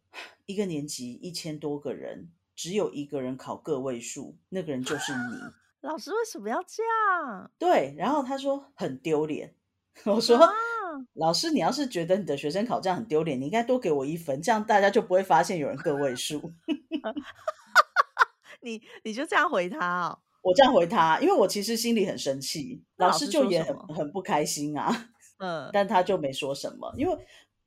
[0.45, 5.41] 一个年级一千多个人，只有一个人考个位数，那个人就是你。
[5.81, 7.51] ”老师为什么要这样？
[7.59, 9.55] 对，然后他说很丢脸。
[10.05, 10.39] 我说
[11.15, 16.53] ：“老师，你要是觉得你的学生考这样很丢脸，你应该多给我一分，这样大家就不会发现有人个位数。
[18.63, 20.19] ”你你就这样回他哦？
[20.43, 25.11] 我这样回他，因为我其实心里很生气，老师就也很很不开心啊。
[25.39, 27.19] 嗯，但他就没说什么，因为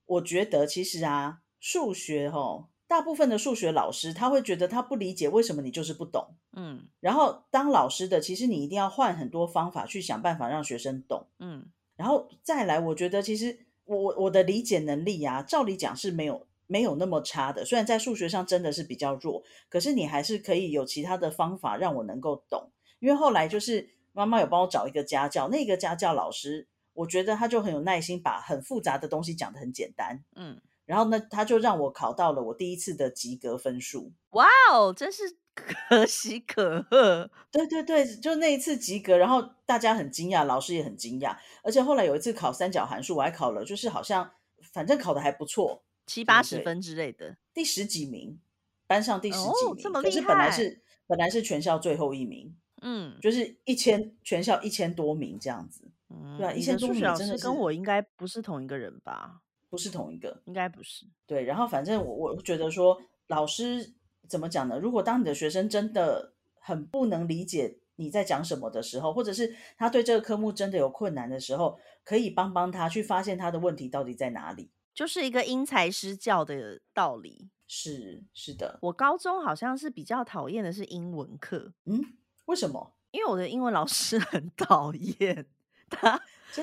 [0.06, 26.68] 我觉得其实啊，数学哈，大部分的数学老师他会觉得他不理解为什么你就是不懂，嗯，然后当老师的其实你一定要换很多方法去想办法让学生懂，嗯，然后再来，我觉得其实我我我的理解能力啊，照理讲是没有没有那么差的，虽然在数学上真的是比较弱，可是你还是可以有其他的方法让我能够懂，因为后来就是妈妈有帮我找一个家教，那个家教老师。
[26.96, 30.24] 我觉得他就很有耐心，把很复杂的东西讲得很简单。
[30.36, 34.12] 嗯，然后呢，他就让我考到了我第一次的及格分数。
[34.30, 37.30] 哇哦，真是可喜可贺！
[37.52, 41.38] 对对对，就那一次及格，然后大家很惊讶，老师也很惊讶。
[41.64, 48.40] 而且后来有一次考三角函数，我还考了，就是好像反正考的还不错，七八十分之类的，第十几名，
[48.88, 49.76] 班上第十几名。
[49.78, 50.12] 这么厉害！
[50.12, 52.56] 可是本来是本来是全校最后一名。
[52.82, 55.90] 嗯，就是一千全校一千多名这样子。
[56.38, 59.40] 对啊，以前数学真的跟我应该不是同一个人吧？
[59.70, 61.08] 不是同一个，应该不是。
[61.26, 63.94] 对，然后反正我我觉得说，老师
[64.28, 64.80] 怎么讲呢？
[64.80, 77.50] 如果当你的学生真的很不能理解你在讲什么的时候，或者是他对这个科目真的有困难的时候，可以帮帮他去发现他的问题到底在哪里，就是一个因材施教的道理。
[77.68, 81.74] 是是的，我高中好像是比较讨厌的是英文课。
[81.86, 82.02] 嗯，
[82.46, 82.94] 为什么？
[83.12, 85.46] 因为我的英文老师 很讨厌。
[85.90, 86.20] 他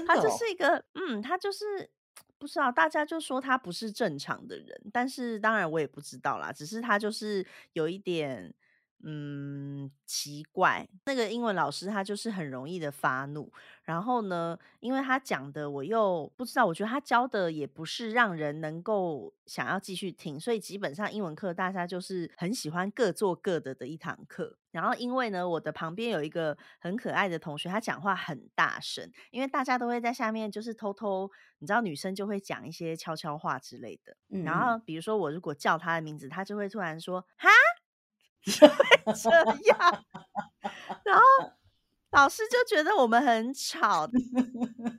[0.07, 1.90] 他就是一个，嗯，他就是
[2.40, 8.53] 不知道，大家就说他不是正常的人，但是当然我也不知道啦，只是他就是有一点。
[9.03, 13.50] 嗯，奇怪，那个英文老师他就是很容易的发怒，
[13.85, 24.59] 然后呢，因为他讲的我又不知道，我觉得他教的也不是让人能够想要继续听，所以基本上英文课大家就是很喜欢各做各的的一堂课。
[24.71, 34.17] 然后因为呢，我的旁边有一个很可爱的同学，他讲话很大声，因为大家都会在下面就是偷偷，你知道女生就会讲一些悄悄话之类的。
[34.45, 37.49] 然后比如说我如果叫他的名字，他就会突然说哈。
[38.43, 38.75] 就会
[39.23, 39.31] 这
[39.69, 40.05] 样，
[41.05, 41.23] 然后
[42.13, 44.09] 老师就觉得我们很吵，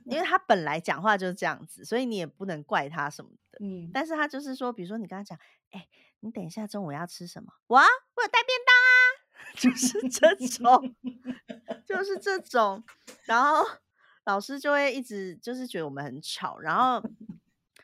[0.06, 3.58] 因为他本来讲话就是这样子，所以你也不能怪他什么的。
[3.60, 5.36] 嗯，但是他就是说，比如说你跟他讲，
[5.72, 5.88] 哎，
[6.20, 7.52] 你等一下中午要吃什么？
[7.66, 8.81] 我我有带便当啊，
[9.54, 10.94] 就是这种，
[11.86, 12.82] 就是这种，
[13.24, 13.64] 然后
[14.24, 17.02] 老师就会一直就是觉得我们很吵，然后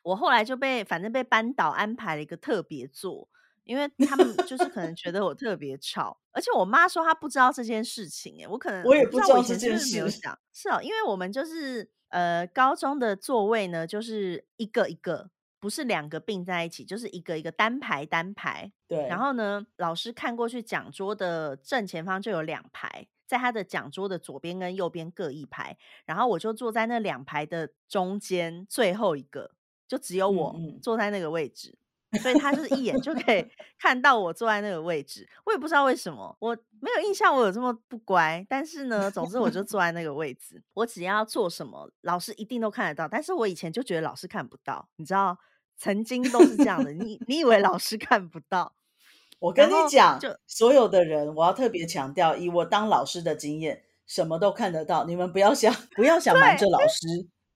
[0.03, 3.29] 我后来就被反正被班导安排了一个特别座。
[3.65, 10.11] 因为他们就是可能觉得我特别吵，而且我妈说她不知道这件事情，哎，我可能我也不知道这件事。
[10.55, 15.29] 是哦，因为我们就是呃高中的座位呢，就是一个一个，
[15.61, 18.71] 不是两个并在一起，就是一个一个单排单排。
[18.87, 19.07] 对。
[19.09, 29.51] 然后呢，老师看过去讲桌的正前方就有两排，在他的讲桌的左边跟右边各一排，然后我就坐在那两排的中间最后一个，
[29.87, 31.79] 就只有我坐在那个位置。
[32.23, 33.47] 所以他就是一眼就可以
[33.79, 38.45] 看到我坐在那个位置，我也不知道为什么，我没有印象我有这么不乖。
[38.49, 43.07] 但是呢，总之我就 坐在那个位置，我只要做什么，老师一定都看得到。
[43.07, 45.39] 但是我以前就觉得老师看不到，你知道，
[45.77, 46.93] 曾经都是这样的。
[46.93, 48.75] 你 你以为老师看不到？
[49.41, 55.05] 我跟你讲，就所有的人，我要特别强调，以我当老师的经验，什么都看得到。
[55.05, 57.07] 你们不要想，不要想瞒着老师，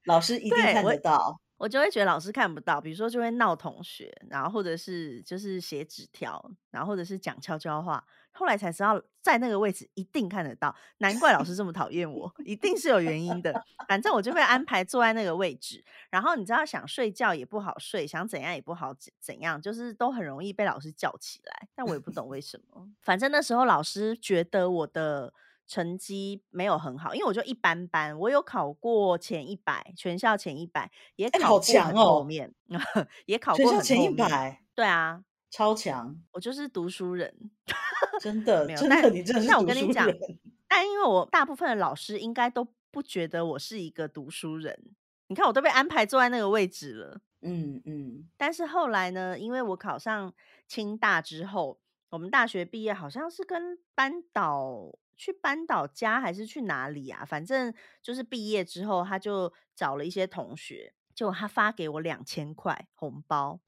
[0.05, 1.41] 老师一定看得到。
[1.63, 8.05] 我就会觉得老师看不到，比如说就会闹同学，然后或者是就是写纸条，然后或者是讲悄悄话。
[8.33, 13.55] 后来才知道在那个位置一定看得到，难怪老师这么讨厌我，一定是有原因的。
[13.87, 21.69] 反正我就会安排坐在那个位置，然后你知道想睡觉也不好睡，想怎样也不好怎样，就是都很容易被老师叫起来。
[21.77, 25.33] 但我也不懂为什么，反正那时候老师觉得我的。
[25.67, 28.19] 成绩没有很好，因为我就一般般。
[28.19, 32.53] 我有考过前一百，全校前一百，也考过很后面，
[33.27, 34.61] 也考过前一百。
[34.75, 36.15] 对啊，超强！
[36.33, 37.51] 我就是读书人，
[38.21, 40.19] 真的，真的，你真的是读书人。
[40.69, 44.79] 但因为我大部分的老师应该都不觉得我是一个读书人。
[45.29, 47.21] 你看，我都被安排坐在那个位置了。
[47.41, 48.29] 嗯嗯。
[48.37, 50.35] 但是后来呢，因为我考上
[50.67, 51.79] 清大之后，
[52.11, 54.93] 我们大学毕业好像是跟班导。
[55.17, 57.25] 去班导家还是去哪里啊？
[57.25, 57.73] 反正
[58.03, 63.61] 就是毕业之后，他就找了一些同学，结果他发给我两千块红包。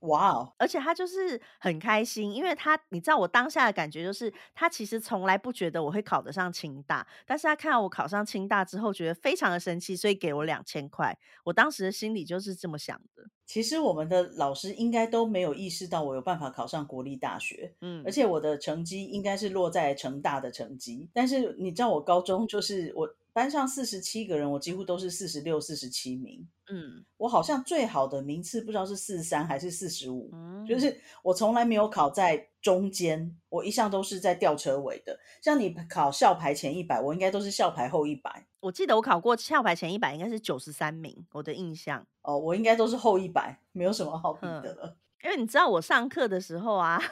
[0.00, 0.52] 哇哦！
[0.58, 11.16] 而且他就是很开心，因为他你知道我当下的感觉就是，他其实从来不觉得我会考得上清大，但是他看到我考上清大之后，觉得非常的生气，所以给我两千块。
[11.44, 13.30] 我当时的心里就是这么想的。
[13.46, 23.14] 其实我们的老师应该都没有意识到我有办法考上国立大学，嗯，而且我的成绩应该是落在成大的成绩，但是你知道我高中就是我。
[23.34, 26.46] 班上四十七个人，我几乎都是四十六、四十七名。
[26.68, 30.30] 嗯，我好像最好的名次不知道是四十三还是四十五，
[30.68, 35.18] 就是我从来没有考在中间，我一向都是在吊车尾的。
[35.42, 38.46] 像你考校排前一百，我应该都是校排后一百。
[38.62, 42.06] 我记得我考过校排前一百，应该是九十三名，我的印象。
[42.22, 44.96] 哦，我应该都是后一百，没有什么好比的了。
[45.24, 47.02] 因为你知道我上课的时候啊。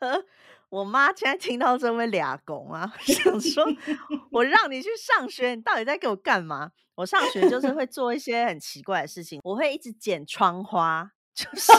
[0.68, 3.66] 我妈现在听到这位俩公啊， 想说：
[4.30, 6.70] 我让你去上学，你到底在给我干嘛？
[6.94, 11.72] 我上学就是会做一些很奇怪的事情，我会一直剪窗花，就是，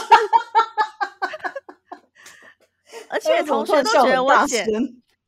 [3.08, 4.66] 而且同学都觉得我剪，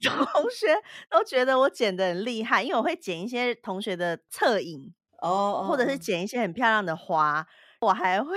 [0.32, 0.74] 同学
[1.10, 7.46] 都觉得我剪的很厉害，因为我会剪一些同学的侧影哦，或者是剪一些很漂亮的花，
[7.80, 8.36] 我还会。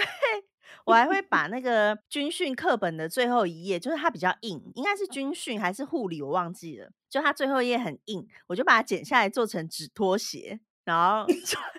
[0.85, 6.89] 我还会把那个军训课本的最后一页，就是它比较硬，应该是军训还是护理，我忘记了。
[7.09, 11.25] 就它最后一页很硬，我就把它剪下来做成纸拖鞋，然后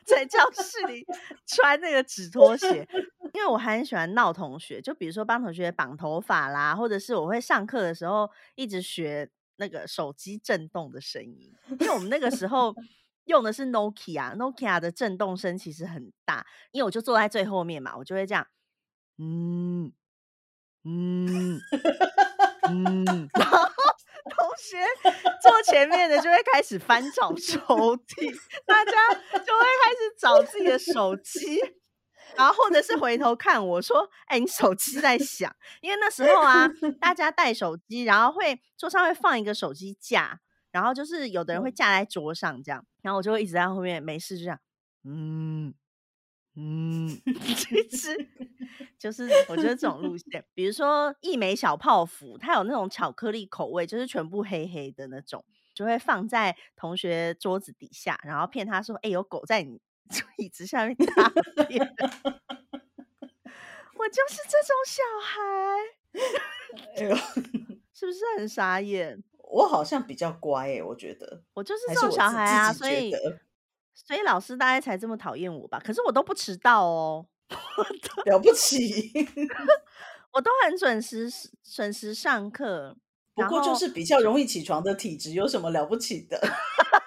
[0.04, 1.06] 在教室里
[1.46, 2.86] 穿那个纸拖鞋。
[3.34, 12.74] 因为我还很喜欢闹同学，就比如说帮同学绑头发啦，或者是我会上课的时候一直学那个手机震动的声音，因为我们那个时候
[13.24, 18.46] 用的是 Nokia，Nokia 的震动声其实很大，因为我就坐在最后面嘛，我就会这样。
[19.18, 19.92] 嗯
[20.84, 21.60] 嗯
[22.68, 23.58] 嗯， 然后
[24.30, 24.76] 同学
[25.42, 27.58] 坐前面的就会开始翻找抽
[27.96, 31.60] 屉，大家就会开始找自己的手机，
[32.38, 36.68] 然后或者是回头看我说：“哎，你手机在响。”因为那时候啊，
[37.00, 44.60] 大家带手机，然后会桌上会放一个手机架，然后就是有的人会架在桌上这样，然后我就会一直在后面没事就这样，
[45.04, 45.74] 嗯。
[46.60, 47.06] 嗯，
[47.54, 48.28] 其实
[48.98, 59.80] 就是我觉得这种路线，比如说一枚小泡芙，它有那种巧克力口味，就是全部黑黑的那种，就会放在同学桌子底下，然后骗他说：“哎，有狗在你
[60.38, 61.28] 椅子下面大
[61.64, 61.80] 便。”
[63.94, 65.32] 我就是这种小孩，
[66.96, 67.16] 哎呦，
[67.92, 69.22] 是不是很傻眼？
[69.38, 73.14] 我好像比较乖哎，我觉得我就是这种小孩啊，所以。
[73.94, 75.78] 所以老师大概才这么讨厌我吧？
[75.84, 77.26] 可是我都不迟到哦，
[78.24, 79.12] 了不起，
[80.32, 81.28] 我都很准时
[81.62, 82.96] 准时上课。
[83.34, 86.40] 不过就是比较容易起床的体质，有什么了不起的？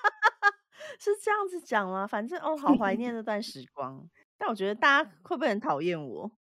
[1.04, 2.06] 是这样子讲吗？
[2.06, 4.08] 反正哦，好怀念 那段时光。
[4.38, 6.32] 但我觉得大家会不会很讨厌我？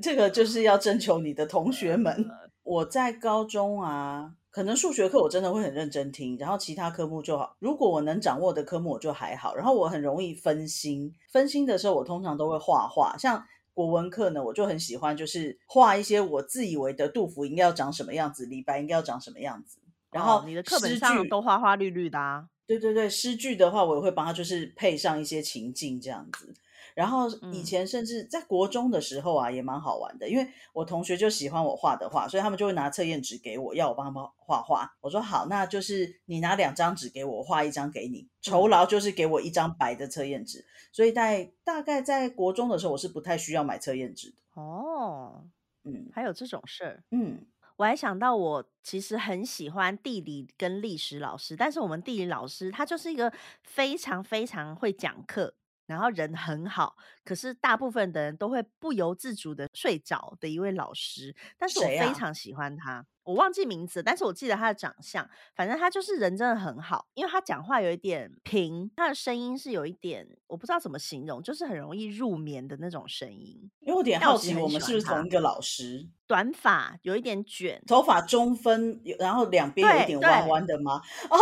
[0.00, 2.30] 这个就是要征求你的同学们。
[2.62, 4.36] 我在高中啊。
[4.52, 7.56] 可能数学课我真的会很认真听，然后其他科目就好。
[7.58, 11.10] 如果我能掌握的科目我就还好，然后我很容易分心。
[11.30, 19.78] 分心的时候我通常都会画画，像国文课呢，我就很喜欢就是画一些我自以为的杜甫应该要长什么样子，李白应该要长什么样子。
[20.10, 22.46] 然后你的课本上都花花绿绿的啊。
[22.78, 26.54] 对对对，诗句的话我也会帮他就是配上一些情境这样子。
[26.94, 34.94] 然后以前甚至在国中的时候啊，也蛮好玩的，因为我同学就喜欢我画的画，所以他们就会拿测验纸给我，要我帮他们画画。
[35.00, 40.66] 我说好，那就是你拿两张纸给我，我画一张给你，酬劳就是给我一张白的测验纸。
[40.92, 44.60] 所以在大概在国中的时候，我是不太需要买测验纸的。
[44.60, 45.46] 哦，
[45.84, 47.02] 嗯，还有这种事儿。
[47.10, 53.32] 嗯，我还想到我其实很喜欢地理跟历史老师，但是我们地理老师他就是一个
[53.62, 55.54] 非常非常会讲课。
[55.92, 73.70] 然后人很好，可是大部分的人都会不由自主的睡着的一位老师，但是我非常喜欢他，我忘记名字，但是我记得他的长相，反正他就是人真的很好，因为他讲话有一点平，他的声音是有一点我不知道怎么形容，就是很容易入眠的那种声音。
[73.80, 76.08] 因为我有点好奇，我们是不是同一个老师？
[76.26, 81.02] 短发，有一点卷，头发中分，然后两边有一点弯弯的吗？
[81.28, 81.36] 哦。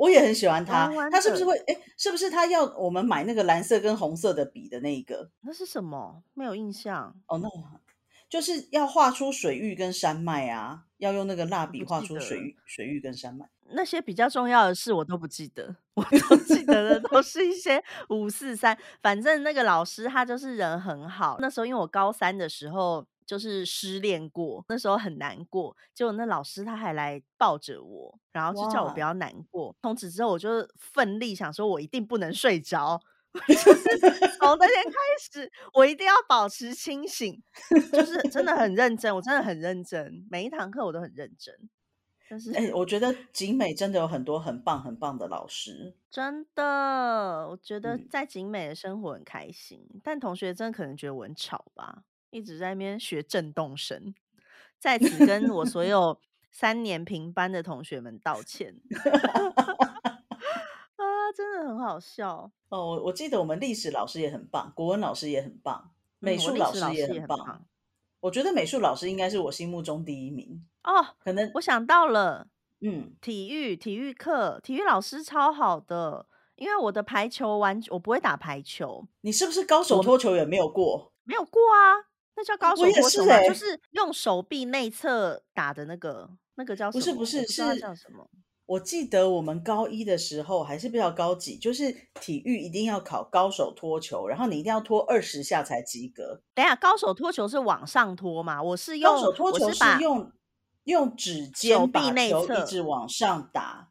[0.00, 1.54] 我也很喜欢他，他是不是会？
[1.66, 5.30] 哎，是不是他要我们买那个蓝色跟红色的笔的那一个？
[5.42, 6.22] 那是什么？
[6.32, 7.38] 没有印象哦。
[7.38, 7.48] 那
[8.30, 13.46] 就是要画出水域跟山脉啊，要用那个蜡笔画出水域、水域跟山脉。
[13.72, 18.76] 那些比较重要的事我都不记得， 我都记得的都是一些五四三。
[19.02, 21.36] 反正那个老师他就是人很好。
[21.40, 23.06] 那时候因为我高三的时候。
[23.30, 29.72] 就是失恋过，那时候很难过，结果那老师他还来抱着我，然后就叫我不要难过。
[29.82, 33.00] 从此之后，我就奋力想说，我一定不能睡着，
[33.46, 33.64] 就是
[34.40, 37.40] 从那天开 始，我一定要保持清醒，
[37.92, 41.54] 就是真的很认真，我真的很认真，每一堂课我都很认真。
[42.28, 52.02] 但是，哎，我觉得景美真的有很多很棒很棒的老师，真的，我觉得在景美的生活很开心，但同学真的可能觉得我很吵吧。
[52.30, 54.14] 一直在那边学震动声，
[54.78, 56.18] 在此跟我所 有
[56.50, 58.74] 三年平班的同学们道歉。
[60.96, 62.78] 啊，真的很好笑哦！
[62.78, 67.64] 我我记得我们历史老师也很棒，国文老师也很棒，美术老师也很棒。
[68.20, 71.14] 我觉得美术老师应该是我心目中第一名哦。
[71.18, 72.48] 可能我想到了，
[72.80, 76.26] 嗯，体育体育课，体育老师超好的，
[76.56, 79.06] 因为我的排球完我不会打排球。
[79.22, 81.14] 你是不是高手脱球也没有过？
[81.24, 82.09] 没有过啊。
[82.40, 83.38] 那叫高手脱球吗？
[83.46, 88.30] 就是用手臂内侧打的那个，那个叫不是不是是叫什么？
[88.64, 96.40] 我记得我们高一的时候还是比较高级，就是体育一定要考高手托球，然后你一定要脱二十下才及格。
[96.54, 98.62] 等下，高手托球是往上脱嘛？
[98.62, 100.32] 我是用高手脱球是用
[100.84, 103.90] 用指尖手臂内侧一直往上打。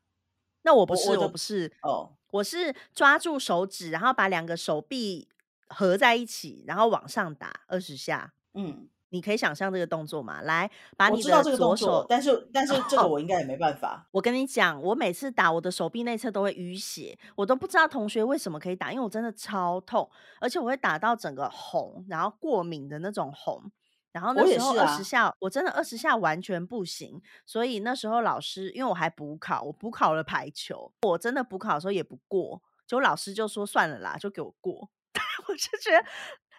[0.64, 5.28] 那我不是，我不是哦，我是抓住手指，然后把两个手臂
[5.68, 8.34] 合在一起，然后往上打二十下。
[8.54, 10.42] 嗯，你可以想象这个动作吗？
[10.42, 14.08] 来，把你的左手，但是但是这个我应该也没办法。
[14.12, 23.72] 我跟你讲，我每次打我的手臂内侧都会淤血，我都不知道同学为什么可以打，因为我真的超痛，而且我会打到整个红，然后过敏的那种红。
[24.12, 34.90] 然后那时候二十下，我真的二十下完全不行，所以那时候老师因为我还补考，我补考了排球，我真的补考的时候也不过，就老师就说算了啦，就给我过。
[35.48, 36.04] 我就觉得。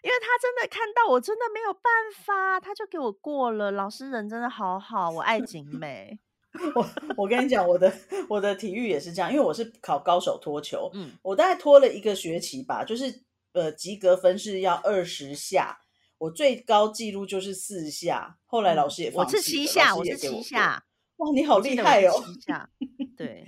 [0.02, 1.82] 因为他真的看到我真的没有办
[2.24, 3.70] 法，他就给我过了。
[3.72, 6.18] 老师人真的好好，我爱景 美。
[6.74, 7.92] 我我跟你讲，我的
[8.28, 13.22] 我的体育也是这样，因为我是考高手脱球，嗯，我大概拖了一个学期吧，就是
[13.52, 15.78] 呃及格分是要二十下，
[16.18, 20.82] 我最高纪录就是四下，后来老师也我是七下，我是七下，
[21.18, 22.20] 哇，你好厉害哦！
[22.26, 22.68] 七下，
[23.16, 23.46] 对，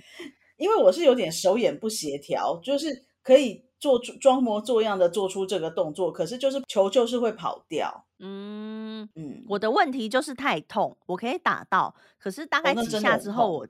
[0.55, 3.65] 因为我是有点手眼不协调，就是可以。
[3.83, 8.05] 做装模作样的做出这个动作，可是就是球就是会跑掉。
[8.19, 13.67] 嗯嗯，我的问题就是太痛，我可以打到，可是大概几下之后，我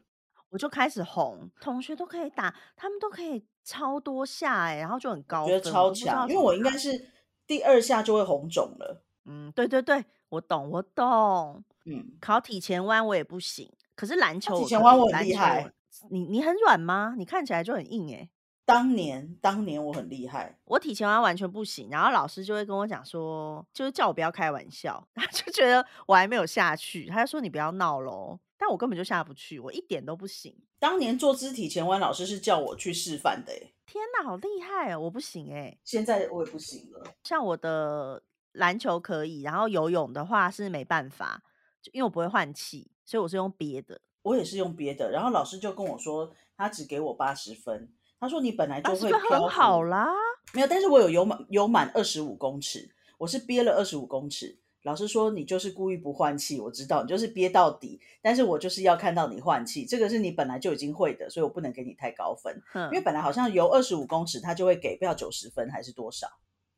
[0.51, 1.49] 我就开始红。
[1.59, 6.29] 同学都可以打，他们都可以超多下哎，然后就很高，觉得超强。
[6.29, 7.09] 因为我应该是
[7.47, 9.03] 第二下就会红肿了。
[9.25, 11.63] 嗯，对对对，我懂我懂。
[11.85, 15.73] 嗯，考体前弯我也不行，可是篮球体前弯我很厉害。
[16.11, 17.15] 你你很软吗？
[17.17, 18.29] 你看起来就很硬哎。
[18.65, 30.55] 当年，当年我很厉害，我体前弯完全不行，然后老师就会跟我讲说，就是叫我不要开玩笑， 他就觉得我还没有下去，他就说你不要闹喽，但我根本就下不去，我一点都不行。
[30.79, 37.03] 当年做肢体前弯，老师是叫我去示范的，哎，天哪，好厉害哦，我不行哎，现在我也不行了。
[37.23, 41.43] 像我的篮球可以，然后游泳的话是没办法，
[41.91, 47.91] 因为我不会换气，所以我是用憋的，我也是用憋的，然后老师就跟我说，他只给我八十分。
[48.23, 50.07] 他说：“你本来就会漂好啦，
[50.53, 54.57] 没有，但是我有游满游满二十五公尺，我是憋了二十五公尺。
[54.83, 66.25] 老师说你就是故意不换气，我知道你就是憋到底，但是我就是要看到你换气，这个是你本来就已经会的，所以我不能给你太高分，因为本来好像游二十五公尺他就会给不要九十分还是多少？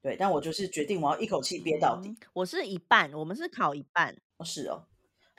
[0.01, 2.15] 对，但我就是决定我要一口气憋到底。
[2.33, 4.15] 我是一半，我们是考一半。
[4.43, 4.81] 是哦，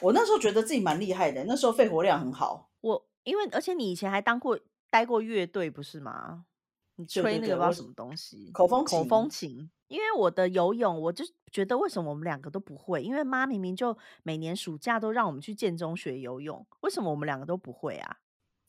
[0.03, 2.71] 我那时候觉得自己蛮厉害的，那时候肺活量很好。
[2.81, 4.57] 我因为而且你以前还当过。
[4.97, 6.47] 待过乐队不是吗？
[6.95, 9.71] 你吹那个不知道什么东西，口风口风琴。
[9.89, 11.23] 因为我的游泳，我就
[11.53, 13.03] 觉得为什么我们两个都不会？
[13.03, 18.21] 因为妈明明就每年暑假都让我们去建中学游泳，为什么我们两个都不会啊？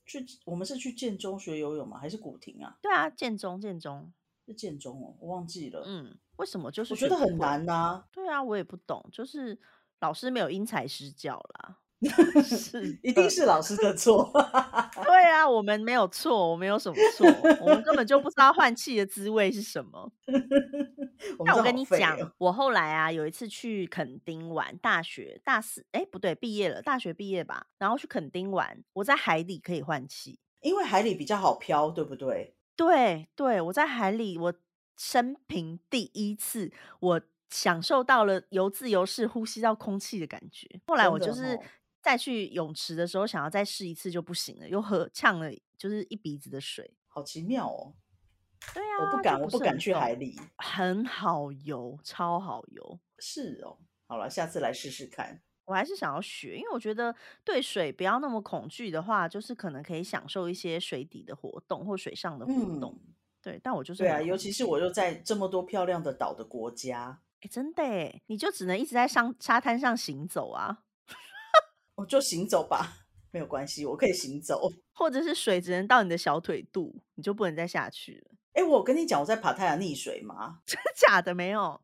[0.05, 1.97] 去我们是去建中学游泳吗？
[1.97, 2.77] 还是古亭啊？
[2.81, 4.11] 对啊，建中建中
[4.45, 5.81] 是建中哦，我忘记了。
[5.85, 6.69] 嗯，为什么？
[6.69, 8.03] 就是我觉得很难呐。
[8.11, 9.57] 对啊，我也不懂，就是
[10.01, 11.77] 老师没有因材施教啦。
[12.43, 14.31] 是，一定是老师的错。
[15.03, 17.25] 对啊，我们没有错，我们有什么错？
[17.61, 20.11] 我们根本就不知道换气的滋味是什么。
[21.45, 32.55] 那 我跟你讲，我后来啊，有一次去垦丁玩，大学大四，哎，不对，毕业了，大学毕业吧，然后去垦丁玩，我在海里可以换气，因为海里比较好漂，对不对？
[32.75, 34.53] 对对，我在海里，我
[34.97, 40.67] 生平第一次，我享受到了由自由式呼吸到空气的感觉。
[40.85, 41.59] 后来我就是
[42.07, 47.93] 再去泳池的时候，想要再试一次就不行了，又喝呛了，就是一鼻子的水，好奇妙哦。
[48.73, 52.97] 对啊，我不敢，我不敢去海里，很好游，超好游。
[53.19, 53.77] 是哦，
[54.07, 55.41] 好了，下次来试试看。
[55.65, 62.97] 我还是想要学，因为我觉得对水不要那么恐惧的话，就是可能可以享受一些水底的活动或水上的活动。
[63.41, 70.85] 对，但我就是对啊，尤其是我又在这么多漂亮的岛的国家，哎，真的哎，你就只能一直在上沙滩上行走啊。
[71.97, 74.71] 我就行走吧，没有关系，我可以行走。
[74.93, 78.31] 或者是水只能到你的小腿肚，你就不能再下去了。
[78.53, 80.59] 哎，我跟你讲，我在爬太阳溺水吗？
[80.65, 81.35] 真的假的？
[81.35, 81.81] 没有。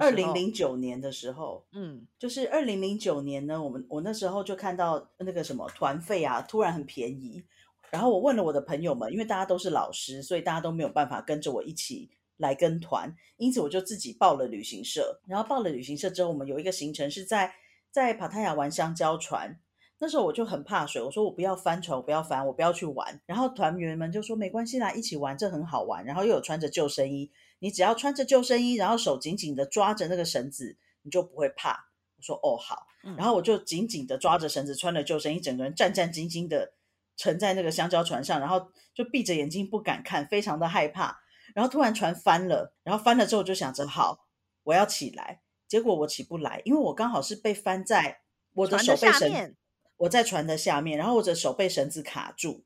[0.00, 7.44] 二零零九年的时候，嗯，就是二零零九年呢，我们我那时候就看到那个什么团费啊，突然很便宜。
[7.90, 15.20] 然后我问了我的朋友们，因为大家都是老师，所以大家都没有办法跟着我一起来跟团，因此我就自己报了旅行社。
[15.28, 17.54] 然后报了旅行社之后，我们有一个行程是在
[17.96, 19.58] 在帕塔亚玩香蕉船。
[19.98, 23.22] 那时候我就很怕水，我说我不要翻船，我不要翻，我不要去玩。
[23.24, 26.04] 然后团员们就说没关系啦，一起玩，这很好玩。
[26.04, 27.32] 然后又有穿着救生衣。
[27.60, 31.86] 你只要穿着救生衣，然后手紧紧的抓着那个绳子，你就不会怕。
[32.18, 32.86] 我说哦好，
[33.16, 36.74] 然后我就紧紧的抓着绳子，穿了救生衣，整个人战战兢兢的
[37.16, 41.18] 沉在那个香蕉船上，然后就闭着眼睛不敢看，非常的害怕。
[41.54, 44.26] 然后突然船翻了，然后翻了之后就想着好，
[44.64, 45.40] 我要起来。
[45.68, 48.20] 结果我起不来，因为我刚好是被翻在
[48.54, 49.56] 我的手被绳，
[49.96, 52.64] 我在船的下面，然后我的手被绳子卡住。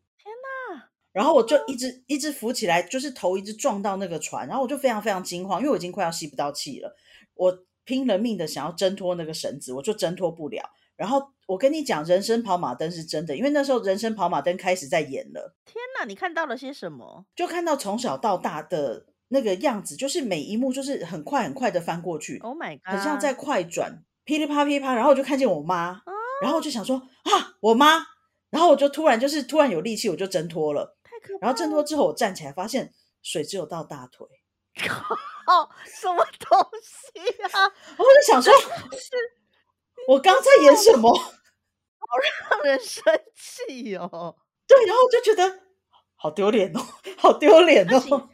[1.12, 6.94] 然后我就一直一直浮起来，就是头一直撞到那个船，然后我就非常非常惊慌，因为我已经快要吸不到气了。
[7.34, 10.70] 我拼了命的想要挣脱那个绳子，我就挣脱不了。
[10.94, 15.56] 然后我跟你讲，人生跑马灯是真的，因为那时候人生跑马灯开始在演了。
[15.64, 17.26] 天哪，你看到了些什么？
[17.34, 22.38] 就看到从小到大的那个样子，就是每一幕就是很快很快的翻过去。
[22.40, 24.94] Oh my god，很像在快转，噼里啪噼啪。
[24.94, 26.02] 然后我就看见我妈，
[26.42, 28.06] 然后我就想说啊，我妈。
[28.50, 30.96] 然后我就突然就是突然有力气，我就挣脱了。
[31.04, 34.26] 太可怕然后挣脱之后，我站起来发现水只有到大腿。
[35.46, 37.62] 哦，什么东西啊？
[37.96, 38.52] 我就想说，
[40.08, 41.14] 我刚在演什么？
[41.14, 42.06] 好
[42.50, 43.04] 让人生
[43.36, 44.34] 气哦。
[44.66, 45.60] 对，然后就觉得
[46.16, 46.80] 好丢脸哦，
[47.18, 48.28] 好丢脸哦。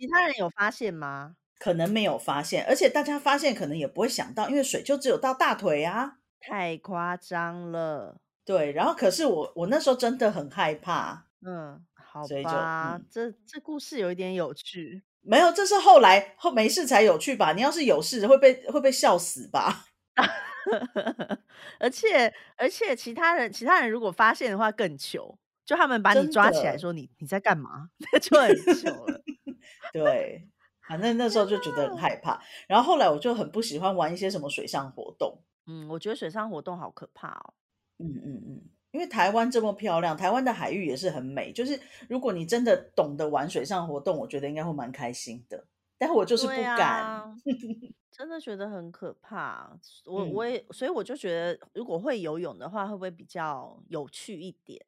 [0.00, 1.36] 其他人有发现吗？
[1.58, 8.20] 可能没有发现，而且大家发现可能也不会想到，因为水就只有到大腿啊，太夸张了。
[8.46, 11.26] 对，然后可是我我那时候真的很害怕。
[11.42, 11.84] 嗯。
[12.12, 15.02] 好吧，这这故事有一点有趣。
[15.22, 17.52] 没有，这是后来后没事才有趣吧？
[17.52, 19.86] 你要是有事，会被会被笑死吧？
[21.80, 27.90] 而 且而且，其他人其他人如果发现的话更糗，就他们把你抓起来说你你在干嘛？
[28.12, 29.22] 那 就很糗了。
[29.92, 30.48] 对，
[30.88, 32.40] 反正那时候就觉得很害怕。
[32.68, 35.42] 然后后来我就很不喜欢玩一些什么水上活动。
[35.66, 37.54] 嗯，我觉得水上活动好可怕哦。
[37.98, 38.62] 嗯嗯嗯。
[38.92, 41.52] 因为台湾这么漂亮，台湾的海域也是很美。
[41.52, 41.78] 就是
[42.08, 45.64] 如果你真的懂得玩水上活动，我觉得应该会蛮开心的。
[45.96, 47.36] 但我就是不敢，
[48.10, 49.78] 真的觉得很可怕。
[50.06, 54.84] 我我也，所以我就觉得，如果会游泳的话，会不会比较有趣一点？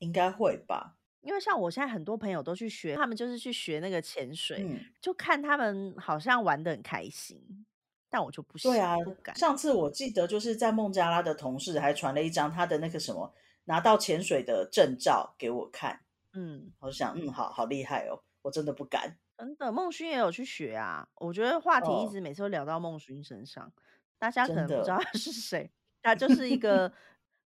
[0.00, 0.97] 应该会吧。
[1.28, 4.66] 因为像我现在很多朋友都去学，他们就是去学那个潜水，
[4.98, 7.66] 就看他们好像玩的很开心。
[8.08, 16.00] 但我就不对啊，不敢上次我记得就是在孟加拉的同事还传了一张他的那个什么拿到潜水的证照给我看，
[16.32, 19.18] 嗯，我想嗯，好好厉害哦，我真的不敢。
[19.36, 21.06] 真的，孟勋也有去学啊。
[21.16, 23.70] 我觉得话题一直每次都聊到孟勋身上，
[24.18, 25.70] 大家可能不知道他是谁，
[26.00, 26.90] 他就是一个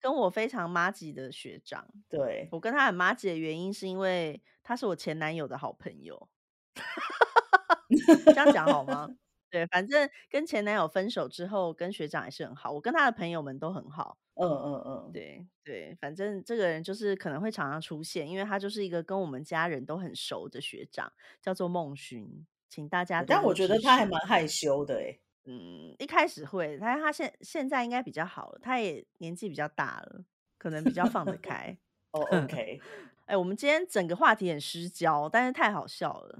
[0.06, 1.84] 跟我非常妈吉的学长。
[2.08, 6.28] 对我跟他很妈吉的原因是因为他是我前男友的好朋友，
[8.26, 9.08] 这样讲好吗？
[9.50, 12.70] 对，反正跟前男友分手之后，跟学长也是很好。
[12.70, 14.16] 我跟他的朋友们都很好。
[14.34, 23.24] 嗯嗯嗯，对对，反正这个人就是可能会常常出现，因为他就是一个跟我们家人都很熟的学长，叫做孟勋，请大家。
[23.26, 25.18] 但我觉得他还蛮害羞的哎。
[25.46, 30.24] 嗯，一开始会，但是他现现在应该比较好了，他也年纪比较大了，
[30.58, 31.76] 可能比较放得 开。
[32.10, 32.80] 哦，OK。
[33.26, 36.38] 哎，我们今天整个话题很失焦，但是太好笑了。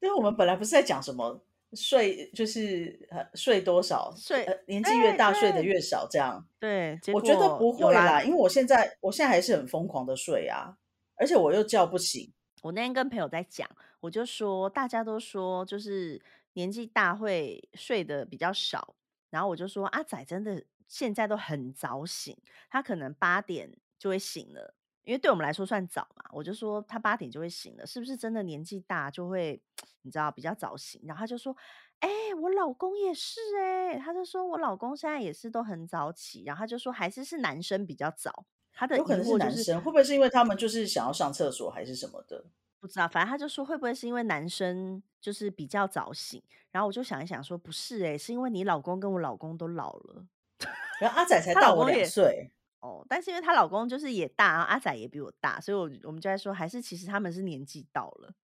[0.00, 1.44] 因为我们本来不是在讲什么。
[1.76, 10.76] 睡就是呃睡多少睡年纪越大睡的越少这样对，我觉得不会啦，因为我现在我现在还是很疯狂的睡啊，
[11.16, 12.32] 而且我又叫不醒。
[12.62, 16.22] 我那天跟朋友在讲，我就说大家都说就是
[16.54, 18.96] 年纪大会睡得比较少，
[19.30, 22.36] 然后我就说阿仔真的现在都很早醒，
[22.68, 29.62] 他可能八点就会醒了，因为对我们来说算早嘛，我就说他八点就会醒了，是不是真的年纪大就会
[30.02, 31.00] 你知道比较早醒？
[31.04, 31.56] 然后他就说
[32.00, 32.08] ：“哎，
[32.40, 38.44] 我老公也是哎。”他就说我老公现在也是都很早起，然后他就说还是是男生比较早。
[38.72, 42.44] 他的有可能是男生，会不会是因为他们就是想要上厕所还是什么的？
[42.84, 46.42] 不知道，反正他就说会不会是因为男生就是比较早醒？
[46.70, 50.26] 然后我就想一想说不是哎，是因为你老公跟我老公都老了。
[51.00, 58.34] 然后阿仔才大我两岁哦，但是因为她老公就是也大，阿仔也比我大，所以我我们就在说，还是其实他们是年纪到了。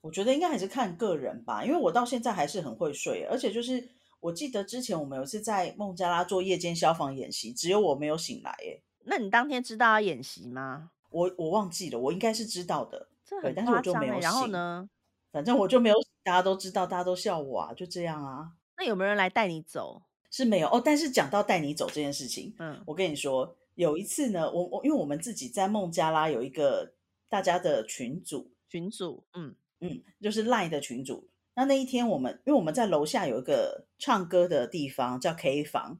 [0.00, 8.82] 我觉得应该还是看个人吧，因为我到现在还是很会睡，而且就是我记得之前我们有一次在孟加拉做夜间消防演习，只有我没有醒来哎。
[9.04, 10.90] 那你当天知道要演习吗？
[11.10, 14.22] 我我忘记了，我应该是知道的，对，但是我就没有醒。
[14.22, 14.88] 然后呢？
[15.32, 18.52] 反正我就没有，大家都知道，大家都笑我啊，就这样啊。
[18.78, 20.02] 那有没有人来带你走？
[20.30, 20.80] 是没有哦。
[20.82, 26.94] 但是讲到带你走这件事情，嗯，我跟你说，有一次呢，我我因为我们自己在孟加拉有一个
[27.28, 31.28] 大家的群组，群组，嗯嗯，就是赖的群组。
[31.54, 35.98] 那那一天我们因为我们在楼下有一个唱歌的地方叫 K 房。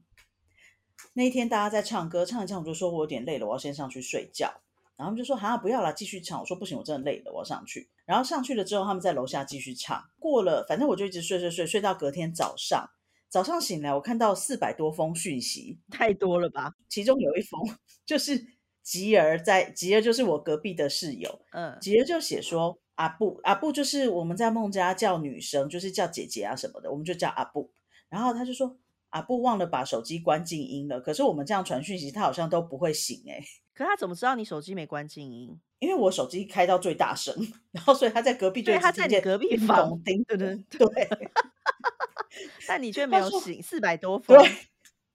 [1.13, 4.61] 那一天大家在唱歌，唱一唱，我就说我有点累了，我要先上去睡觉。
[4.97, 10.03] 然后他们就说：“好，不要了，继续唱。”我说：“不行，我真的累了，我要上去。”然后上去了之后，他们在楼下继续唱。
[10.19, 12.89] 过了，反正我就一直睡睡睡，睡到隔天早上。
[13.29, 16.73] 早上醒来，我看到四百多封讯息，太多了吧？
[16.89, 17.61] 其中有一封
[18.05, 18.43] 就是
[18.81, 21.41] 吉儿在，吉儿就是我隔壁的室友。
[21.51, 27.71] 嗯，吉儿就写说：“阿布，阿布就是我们在孟家叫女生，就是叫姐姐啊什么的，我们就叫阿布。”
[28.09, 28.77] 然后他就说。
[29.11, 33.41] 阿布忘了把手机关静音了，可是我们这样传讯息，他好像都不会醒哎。
[33.77, 35.55] 可他怎么知道你手机没关静音？
[35.77, 37.35] 因为我手机开到最大声，
[37.71, 41.19] 然后所以他在隔壁就他在你隔壁房，对对对。
[42.67, 44.35] 但你却没有醒，四百多 分。
[44.35, 44.49] 对，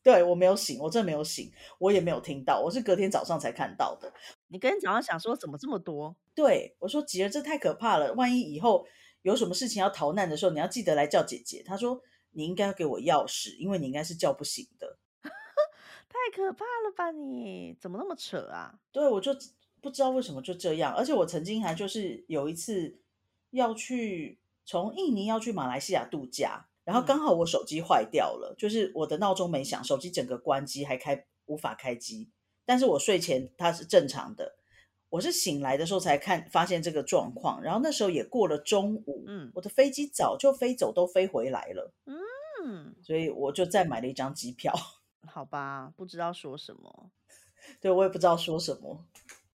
[0.04, 1.50] 对我没有醒，我真的没有醒，
[1.80, 4.12] 我也没有听到，我是隔天早上才看到的。
[4.46, 6.14] 你隔天早上想说怎么这么多？
[6.32, 8.86] 对我说吉儿，这太可怕了，万一以后
[9.22, 11.64] 有什么事情要逃难的时候，你要记得来叫姐姐。
[11.66, 12.00] 他说。
[12.34, 14.96] 你应该要给我钥匙，因为你应该是叫不醒的。
[16.32, 17.10] 太可怕了吧？
[17.10, 18.74] 你怎么那么扯啊？
[18.90, 19.36] 对，我就
[19.82, 20.94] 不知道为什么就这样。
[20.94, 22.98] 而且我曾经还就是有一次
[23.50, 32.30] 要去从印尼要去马来西亚度假，然后刚好我手机坏掉了，就是我的闹钟没响，手机整个关机还开无法开机。
[32.64, 34.56] 但是我睡前它是正常的。
[35.10, 44.72] 我是醒来的时候才看发现这个状况，然后那时候也过了中午，嗯，我的飞机早就飞走，都飞回来了，嗯，所以我就再买了一张机票。
[45.26, 47.10] 好吧，不知道说什么，
[47.80, 49.06] 对我也不知道说什么。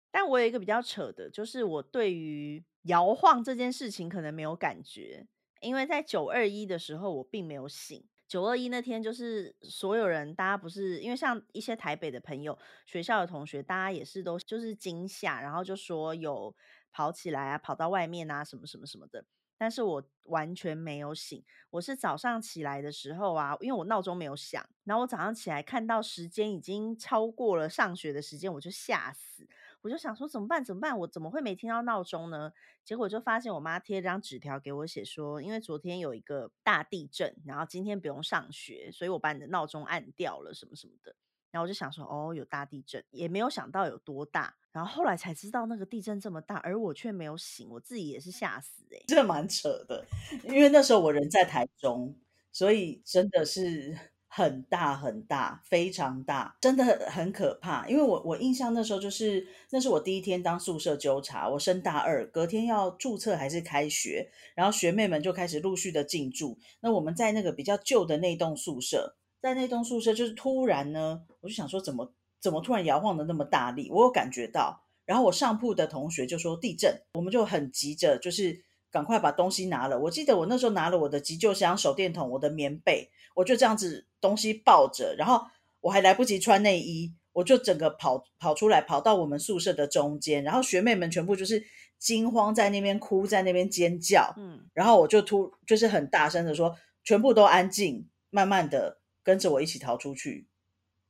[0.09, 5.27] 但我有一个比较扯的，就是我对于摇晃这件事情可能没有感觉，
[5.61, 8.03] 因为在九二一的时候我并没有醒。
[8.27, 16.53] 九二一那天，就是所有人，大家不是因为像一些台北的朋友、学校的同学，大家也是都就是惊吓，然后就说有
[16.91, 19.23] 跑起来啊，跑到外面啊，什么什么什么的。
[19.57, 29.47] 但是我完全没有醒，我是早上起来的时候啊，因为我闹钟没有响，然后我早上起来看到时间已经超过了上学的时间，我就吓死。
[29.81, 30.63] 我就想说怎么办？
[30.65, 30.97] 怎么办？
[30.99, 32.51] 我怎么会没听到闹钟呢？
[32.83, 41.15] 结果就发现我妈贴了张纸条给我，写说因为昨天有一个大地震，然后今天不用上学，所以我把你的闹钟按掉了，什么什么的。
[41.57, 44.53] 然后我就想说，哦，有大地震，也没有想到有多大。
[44.71, 50.05] 然后后来才知道那个地震这么大，而我却没有醒，我自己也是吓死哎，这蛮扯的。
[50.43, 52.15] 因为那时候我人在台中，
[52.51, 53.97] 所以真的是。
[54.29, 57.87] 很大很大，非常大，真的很很可怕。
[57.87, 66.59] 因为我我印象那时候就是，那是我第一天当宿舍纠察，我升大二，隔天要注册还是开学，然后学妹们就开始陆续的进驻。
[66.81, 74.83] 那我们在那个比较旧的那栋宿舍，在那栋宿舍就是突然呢，我就想说怎么怎么突然摇晃的那么大力，我有感觉到。
[75.05, 78.63] 然后我上铺的同学就说地震，我们就很急着就是。
[78.89, 79.99] 赶快把东西拿了！
[79.99, 85.45] 我记得我那时候拿了我的急救箱、手电筒、我的棉被，我就这样子东西抱着，然后
[85.81, 91.61] 我还来不及穿内衣，我就整个跑跑出来，跑到我们宿舍的中间，然后学妹们全部就是
[91.99, 100.47] 惊慌在那边哭，在那边尖叫，嗯，然后我就突就是很大声的说，全部都安静，慢慢的跟着我一起逃出去，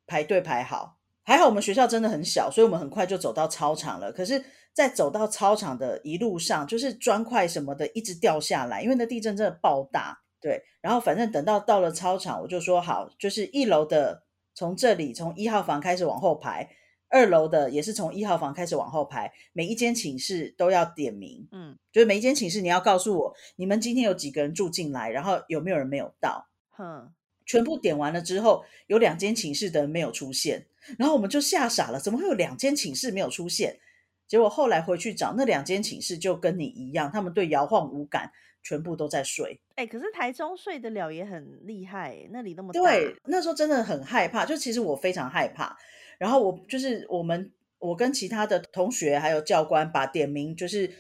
[0.07, 4.43] 排队排好，还好我们学校真的很小，所以我们很快就走到操场了，可是。
[4.77, 10.19] 在走到操场的一路上，就是砖块什么的一直掉下来，因为那地震真的爆大。
[10.39, 14.21] 对，然后反正等到到了操场，我就说好，就是一楼的
[14.53, 16.69] 从这里从一号房开始往后排，
[17.09, 27.11] 二楼的也是从一号房开始往后排，每一间寝室都要点名，嗯，就是每一间寝室你要告诉我你们今天有几个人住进来，然后有没有人没有到，哼，
[27.47, 30.67] 全部点完了之后，有两间寝室的人没有出现，
[30.99, 33.79] 然后我们就吓傻了，怎么会有两间寝室没有出现？
[34.27, 38.29] 结果后来回去找那两间寝室，就跟你一样，他们对摇晃无感，
[38.61, 39.57] 全部都在睡。
[39.75, 45.77] 哎，可是台中睡得了也很厉害，那里那么对，那时候真的很害怕，就其实我非常害怕。
[46.19, 50.91] 然后我就是我们，我跟其他的同学还有教官把点名，就是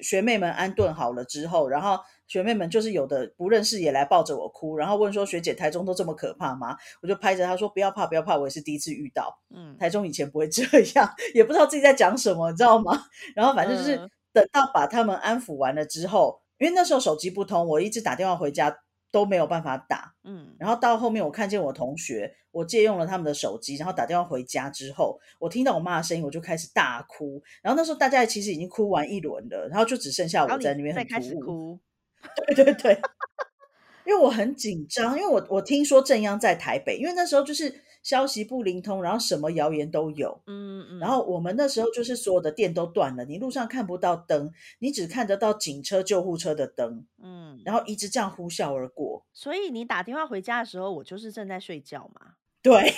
[0.00, 1.98] 学妹们安顿好了之后，然后
[2.32, 6.74] 学妹们就是有的不认识也来抱着我哭，然后问说学姐台中都这么可怕吗？
[7.02, 10.62] 我就拍着她说不要怕不要怕，我也是第一次遇到，嗯，台中以前不会这
[10.94, 13.04] 样，也不知道自己在讲什么，你知道吗？
[13.36, 13.98] 然后反正就是
[14.32, 18.74] 等到把他们安抚完了之后，因为那时候手机不通，我一直打电话回家。
[19.12, 27.42] 都没有办法打，嗯，然后到后面我看见我同学，我借用了他们的手机，然后打电话回家之后，我听到我妈的声音，我就开始大哭。
[27.62, 31.78] 然后那时候大家其实已经哭完一轮了，然后就只剩下我在那边很哭。
[32.54, 33.00] 对对对，
[34.06, 37.82] 因为我很紧张，因为我我听说正央在台北，因为那时候就是。
[38.02, 40.42] 消息不灵通，然后什么谣言都有。
[40.48, 40.98] 嗯嗯。
[40.98, 44.50] 然后我们那时候就是所有的电都断了，你路上看不到灯，
[44.80, 47.06] 你只看得到警车、救护车的灯。
[47.22, 47.62] 嗯。
[47.64, 49.24] 然后一直这样呼啸而过。
[49.32, 52.32] 所以你打电话回家的时候，我就是正在睡觉嘛。
[52.60, 52.92] 对。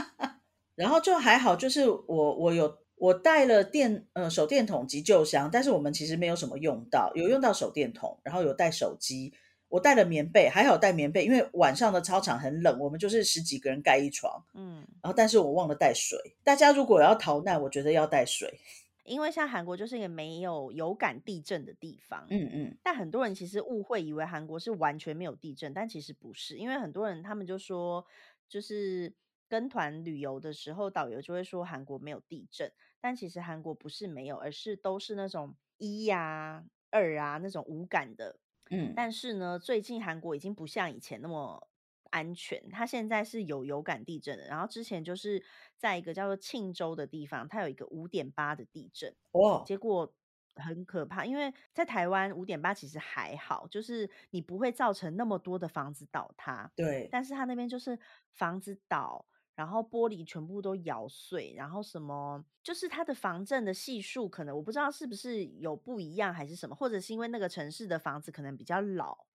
[0.74, 9.32] 然后就还好，就是我我有我带了电呃手电筒急救箱，但是我们其实没有什么用到，有用到手电筒，然后有带手机。
[9.70, 14.44] 我带了棉被，还好带棉被，因为晚上的操场很冷，我们就是十几个人盖一床。
[14.52, 16.18] 嗯，然后但是我忘了带水。
[16.44, 18.60] 大家如果要逃难，我觉得要带水，
[19.04, 22.26] 因为像韩国就是一个没有有感地震的地方。
[22.28, 22.76] 嗯嗯。
[22.82, 28.04] 但很多人其实误会以为韩国是完全没有地震，但其实不是，因为很多人他们就说，
[28.48, 29.14] 就是
[29.48, 38.38] 跟团旅游的时候，导游就会说韩国没有地震，但其实韩国不是没有，而是都是那种一呀、二啊那种无感的。
[38.70, 41.68] 嗯，但是呢，最近韩国已经不像以前那么
[42.10, 44.46] 安全，它现在是有有感地震的。
[44.46, 45.42] 然后之前就是
[45.76, 50.12] 在一个叫做庆州的地方，它有一个五点八的地震，哦，结果
[50.56, 51.24] 很可怕。
[51.24, 57.08] 因为在台湾五点八其实还好，就是你不会造成那么多的房子倒塌，对。
[57.08, 57.98] 但是它那边就是
[58.32, 59.26] 房子倒。
[59.54, 69.26] 然后玻璃全部都咬碎，然后什么就是它的防震的系数，可能我不知道是不是有不一样还是什么，或者是因为那个城市的房子可能比较老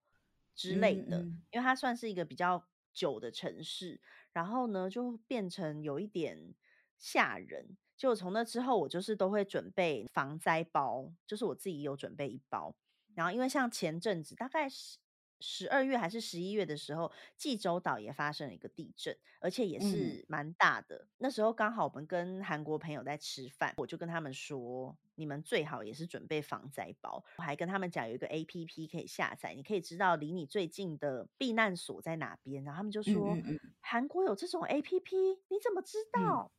[0.56, 1.20] 之类的，
[1.52, 4.02] 因为它算是一个比较久的城市，
[4.34, 6.56] 然后呢就变成有一点
[6.98, 7.78] 吓人。
[7.96, 12.76] 就从那之后，我就是都会准备防灾包，就是我自己有准备一包，
[13.14, 14.98] 然后因为像前阵子大概是。
[15.40, 21.08] 十二月还是十一月的时候，济州岛也发生了一个地震，而且也是蛮大的。
[21.18, 27.24] 那时候刚好我们跟韩国朋友在吃饭，我就跟他们说，你们最好也是准备防灾包。
[27.38, 32.64] 我还跟他们讲有一个 A P P 可以下载，你可以知道离你最近的避难所在哪边。
[32.64, 33.38] 然后他们就说，
[33.82, 35.16] 韩国有这种 A P P，
[35.50, 36.52] 你怎么知道？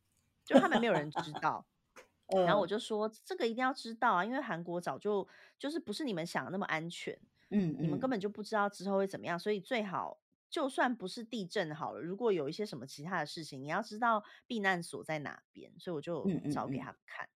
[0.45, 1.65] 就他们没有人知道。
[2.27, 7.17] 然后我就说，这个一定要知道啊，因为韩国早就就是不是你们想的那么安全。
[7.49, 10.19] 嗯，你们根本就不知道之后会怎么样，所以最好
[10.49, 15.71] 就算不是地震好了，如果有一些什么其他的事情，你要知道避难所在哪边。
[15.79, 17.29] 所以我就找给他们看，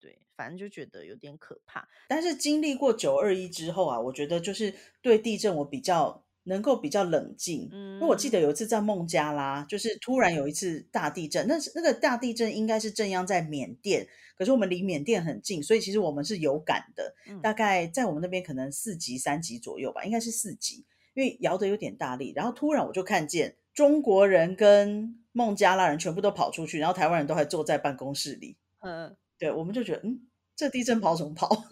[0.00, 1.88] 对，反正就觉得有点可怕。
[2.08, 6.23] 但是经历过九二一之后啊，我觉得就是对地震我比较。
[6.44, 20.84] 能够比较冷静，因为我记得有一次在孟加拉，就是突然有一次大地震，那是那个大地震应该是正央在缅甸，可是我们离缅甸很近，所以其实我们是有感的，大概在我们那边可能四级、三级左右吧，应该是四级，
[21.14, 30.20] 因为摇的有点大力，然后突然我就看见中国人跟孟加拉人全部都跑出去，然后台湾人都还坐在办公室里，嗯，对，我们就觉得，嗯，
[30.54, 31.64] 这地震跑什么跑？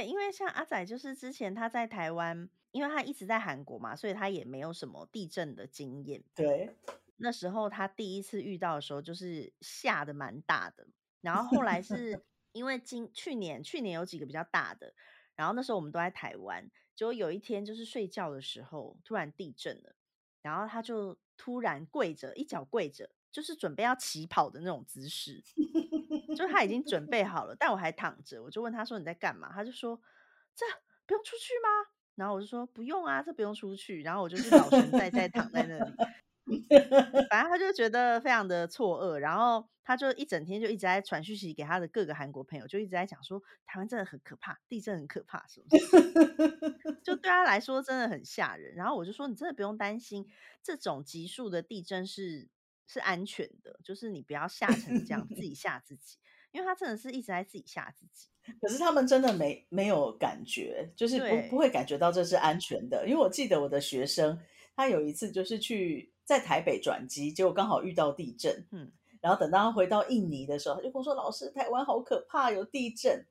[0.00, 2.48] 对，因为像阿仔就是之前他在台湾。
[2.72, 6.22] 因为他一直在韩国嘛，所以他也没有什么地震的经验。
[6.36, 6.72] 对，
[7.16, 10.86] 那时候他第一次遇到的时候，就是吓得蛮大的。
[11.20, 12.22] 然后后来是
[12.52, 14.94] 因为今去年去年有几个比较大的，
[15.34, 19.96] 然后那时候我们都在台湾，结果有一天就是睡觉的时候突然地震了，
[20.40, 25.42] 然后他就突然跪着，一脚跪着，就是准备要起跑的那种姿势，
[26.34, 29.50] 就他已经准备好了，但我还躺着，我就问他说你在干嘛？
[29.52, 30.00] 他就说
[30.54, 30.66] 这
[31.06, 31.68] 不用出去吗？
[32.16, 34.02] 然后我就说不用啊，这不用出去。
[34.02, 36.66] 然后我就是老神在在躺在那里，
[37.30, 39.16] 反正他就觉得非常的错愕。
[39.16, 47.00] 然后他就一整天就一直在传讯息给他的各个韩国朋友，就一直在讲说台湾真的很可怕，地震很可怕，是不是？
[47.02, 48.74] 就对他来说真的很吓人。
[48.74, 50.28] 然后我就说你真的不用担心，
[50.62, 52.48] 这种急速的地震是
[52.90, 56.16] 是安全的，就是你不要吓成这样，自 己吓自己。
[56.50, 58.26] 因为他真的是一直在自己吓自己，
[58.60, 63.06] 可是他们真的没没有感觉，就是不不会感觉到这是安全的。
[63.06, 64.36] 因为我记得我的学生，
[64.74, 73.24] 他有一次就是去在台北转机，结果刚好遇到地震，嗯，然后等到他回到印尼的时候，他就跟我说：“老师，台湾好可怕，有地震。”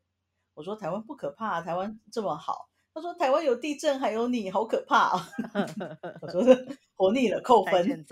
[0.55, 5.11] 我说：“台湾不可怕，台湾这么好。”他说：“台湾有地震，还有你好可怕。
[6.21, 6.43] ”我说
[6.95, 8.05] ：“活腻了，扣分。”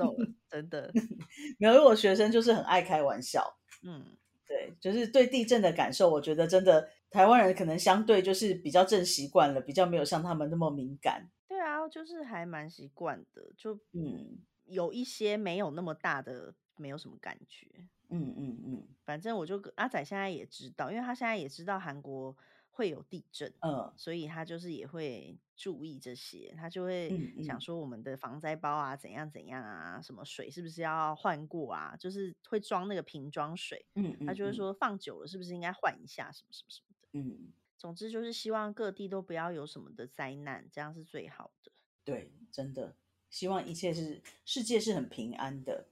[0.49, 0.91] 真的
[1.59, 3.57] 没有，因为我学生就是很爱开玩笑。
[3.83, 4.05] 嗯，
[4.45, 11.29] 对，就是对地震的感受，我觉得真的台湾人可能相对就是比较正习惯了，比较没有像他们那么敏感。
[11.47, 17.67] 对啊，就是还蛮习惯的，就嗯，有一些没有那么大的，没有什么感觉。
[18.09, 22.33] 嗯嗯嗯，反正我就阿仔现在也知道，因为他现在也知道韩国
[22.77, 27.11] 会有地震，嗯，所以他就是也会注意这些，他就会
[27.43, 41.71] 想说我们的防灾包啊怎样怎样啊，什么水是不是要换过啊，就是会装那个瓶装水，嗯，他就会说放久了是不是应该换一下什么什么什么的，嗯，总之就是希望各地都不要有什么的灾难，这样是最好的。
[42.03, 42.93] 对，真的
[43.31, 45.87] 希望一切是世界是很平安的。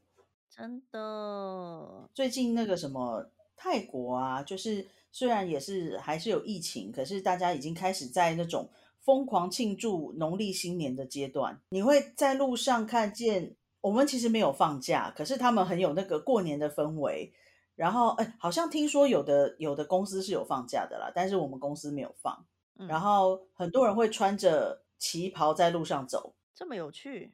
[0.48, 11.62] 真的，最近那个什么泰国啊，就是虽然也是还是有疫情，可是大家已经开始在那种疯狂庆祝农历新年的阶段。
[11.70, 17.32] 你会在路上看见，我们其实没有放假，可是他们很有那个过年的氛围。
[17.78, 22.46] 然后，哎，好像听说有的有的公司是有放假的啦，但是我们公司没有放。
[22.90, 27.34] 然后很多人会穿着旗袍在路上走，这么有趣。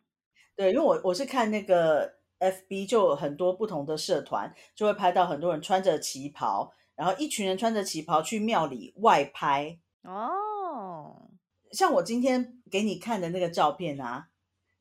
[0.55, 2.21] 对，因为我我是看那个。
[2.41, 9.79] F B 就有很多不同的社团，就会拍到很多人穿着旗袍，然后一群人穿着旗袍去庙里外拍。
[10.03, 11.31] 哦，
[11.71, 14.29] 像我今天给你看的那个照片啊，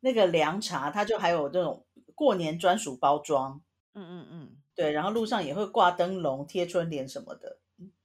[0.01, 3.63] 那个凉茶，它就还有这种过年专属包装。
[3.95, 7.59] 嗯嗯嗯，对，然后路上也会挂灯笼、贴春联什么的，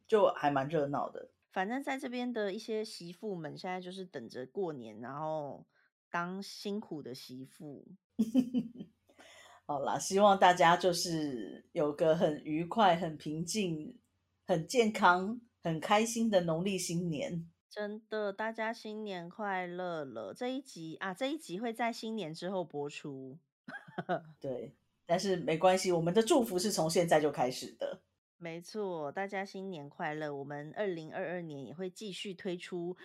[0.08, 1.32] 就还蛮热闹的。
[1.52, 5.66] 反正在这边的一些媳妇们，现在就是等着过年，然后
[6.10, 7.86] 当辛苦的媳妇。
[9.68, 13.98] 好啦，希望大家就是有个很愉快、很平静、
[14.46, 17.50] 很健康、很开心的农历新年。
[17.70, 20.34] 真的，大家新年快乐了！
[20.34, 23.38] 这一集啊，这一集会在新年之后播出。
[24.40, 24.76] 对，
[25.06, 28.02] 但是没关系，我们的祝福是从现在就开始的。
[28.38, 30.34] 没错，大家新年快乐！
[30.34, 32.96] 我们二零二二年也会继续推出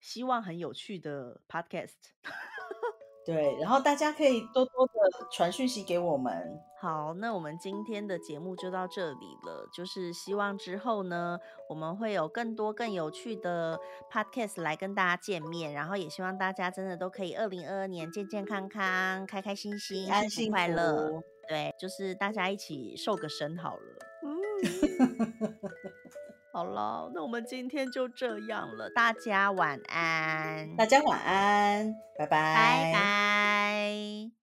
[0.00, 1.94] 希望很有趣的 Podcast。
[3.28, 4.92] 对，然后大家可以多多的
[5.30, 6.58] 传讯息给我们。
[6.80, 9.68] 好，那我们今天的节目就到这里了。
[9.70, 13.78] 就是希望之后呢，我们会有更多更有趣的
[14.10, 15.74] podcast 来跟大家见面。
[15.74, 21.22] 然后也希望大家真的都可以二零二二年健健康康、开开心心、安心快乐。
[21.46, 23.98] 对，就是大家一起瘦个身好了。
[26.58, 34.37] 好了，那我们今天就这样了，大家晚安，大家晚安，拜拜，拜拜。